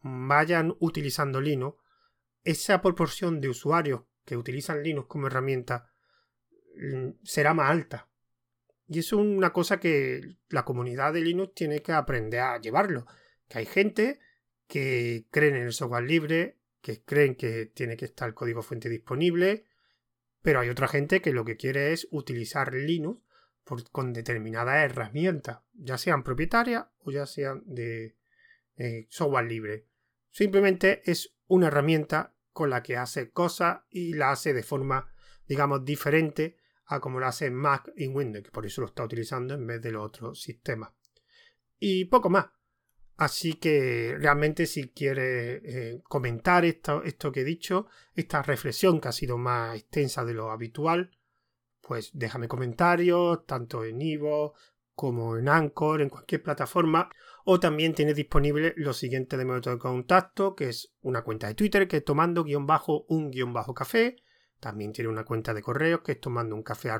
vayan 0.00 0.74
utilizando 0.80 1.40
Linux, 1.40 1.82
esa 2.44 2.80
proporción 2.80 3.40
de 3.40 3.48
usuarios 3.48 4.02
que 4.24 4.36
utilizan 4.36 4.82
Linux 4.82 5.08
como 5.08 5.26
herramienta 5.26 5.90
mm, 6.76 7.10
será 7.22 7.54
más 7.54 7.70
alta. 7.70 8.08
Y 8.86 8.98
es 8.98 9.12
una 9.12 9.52
cosa 9.52 9.80
que 9.80 10.36
la 10.48 10.64
comunidad 10.64 11.12
de 11.12 11.22
Linux 11.22 11.54
tiene 11.54 11.80
que 11.80 11.92
aprender 11.92 12.40
a 12.40 12.60
llevarlo. 12.60 13.06
Que 13.48 13.58
hay 13.58 13.66
gente 13.66 14.20
que 14.66 15.26
creen 15.30 15.56
en 15.56 15.62
el 15.62 15.72
software 15.72 16.04
libre, 16.04 16.58
que 16.80 17.02
creen 17.02 17.34
que 17.34 17.66
tiene 17.66 17.96
que 17.96 18.04
estar 18.06 18.28
el 18.28 18.34
código 18.34 18.62
fuente 18.62 18.88
disponible, 18.88 19.66
pero 20.42 20.60
hay 20.60 20.68
otra 20.68 20.88
gente 20.88 21.22
que 21.22 21.32
lo 21.32 21.44
que 21.44 21.56
quiere 21.56 21.92
es 21.92 22.06
utilizar 22.10 22.74
Linux 22.74 23.22
con 23.90 24.12
determinadas 24.12 24.84
herramientas, 24.84 25.60
ya 25.72 25.96
sean 25.96 26.22
propietarias 26.22 26.86
o 26.98 27.10
ya 27.10 27.24
sean 27.24 27.62
de 27.64 28.16
eh, 28.76 29.06
software 29.08 29.46
libre. 29.46 29.86
Simplemente 30.30 31.02
es 31.10 31.34
una 31.46 31.68
herramienta 31.68 32.34
con 32.52 32.70
la 32.70 32.82
que 32.82 32.96
hace 32.96 33.30
cosas 33.30 33.82
y 33.90 34.14
la 34.14 34.32
hace 34.32 34.52
de 34.52 34.62
forma, 34.62 35.10
digamos, 35.46 35.84
diferente 35.84 36.58
a 36.86 37.00
como 37.00 37.20
la 37.20 37.28
hace 37.28 37.50
Mac 37.50 37.90
y 37.96 38.08
Windows, 38.08 38.44
que 38.44 38.50
por 38.50 38.66
eso 38.66 38.82
lo 38.82 38.88
está 38.88 39.04
utilizando 39.04 39.54
en 39.54 39.66
vez 39.66 39.80
de 39.80 39.92
los 39.92 40.04
otros 40.04 40.42
sistemas. 40.42 40.90
Y 41.78 42.04
poco 42.06 42.30
más. 42.30 42.46
Así 43.16 43.54
que 43.54 44.16
realmente 44.18 44.66
si 44.66 44.88
quieres 44.88 45.62
eh, 45.64 46.02
comentar 46.02 46.64
esto, 46.64 47.02
esto 47.04 47.30
que 47.30 47.42
he 47.42 47.44
dicho, 47.44 47.86
esta 48.14 48.42
reflexión 48.42 49.00
que 49.00 49.08
ha 49.08 49.12
sido 49.12 49.38
más 49.38 49.76
extensa 49.76 50.24
de 50.24 50.34
lo 50.34 50.50
habitual, 50.50 51.10
pues 51.80 52.10
déjame 52.12 52.48
comentarios, 52.48 53.46
tanto 53.46 53.84
en 53.84 54.00
Ivo 54.00 54.54
como 54.94 55.36
en 55.36 55.48
Anchor, 55.48 56.02
en 56.02 56.08
cualquier 56.08 56.42
plataforma. 56.42 57.08
O 57.44 57.60
también 57.60 57.94
tienes 57.94 58.16
disponible 58.16 58.72
lo 58.76 58.92
siguiente 58.92 59.36
de 59.36 59.44
método 59.44 59.74
de 59.74 59.80
contacto, 59.80 60.54
que 60.54 60.70
es 60.70 60.94
una 61.02 61.22
cuenta 61.22 61.46
de 61.46 61.54
Twitter, 61.54 61.86
que 61.86 61.98
es 61.98 62.04
tomando 62.04 62.42
guion 62.42 62.66
bajo 62.66 63.04
un 63.08 63.30
guion 63.30 63.52
bajo 63.52 63.74
café. 63.74 64.16
También 64.60 64.92
tiene 64.92 65.10
una 65.10 65.24
cuenta 65.24 65.52
de 65.52 65.62
correos, 65.62 66.00
que 66.00 66.12
es 66.12 66.20
tomando 66.20 66.56
un 66.56 66.62
café 66.62 66.90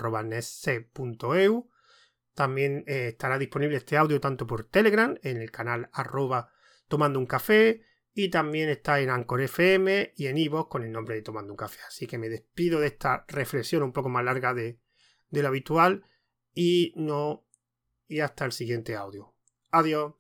También 2.35 2.85
eh, 2.87 3.09
estará 3.09 3.39
disponible 3.39 3.77
este 3.77 3.97
audio 3.97 4.21
tanto 4.21 4.47
por 4.47 4.65
Telegram, 4.65 5.17
en 5.23 5.37
el 5.41 5.51
canal 5.51 5.89
arroba 5.93 6.51
tomando 6.89 7.19
un 7.19 7.27
café, 7.27 7.83
y 8.15 8.29
también 8.29 8.69
está 8.69 9.01
en 9.01 9.11
Anchor 9.11 9.41
FM 9.41 10.15
y 10.17 10.27
en 10.29 10.39
Ivo 10.39 10.69
con 10.69 10.85
el 10.85 10.93
nombre 10.93 11.17
de 11.17 11.23
Tomando 11.23 11.53
un 11.53 11.57
Café. 11.57 11.81
Así 11.87 12.07
que 12.07 12.17
me 12.17 12.29
despido 12.29 12.79
de 12.79 12.87
esta 12.87 13.25
reflexión 13.27 13.83
un 13.83 13.93
poco 13.93 14.09
más 14.09 14.25
larga 14.25 14.55
de, 14.55 14.79
de 15.31 15.43
lo 15.43 15.49
habitual 15.49 16.05
y 16.55 16.93
no 16.97 17.45
y 18.07 18.21
hasta 18.21 18.45
el 18.45 18.53
siguiente 18.53 18.95
audio. 18.95 19.35
Adiós. 19.73 20.15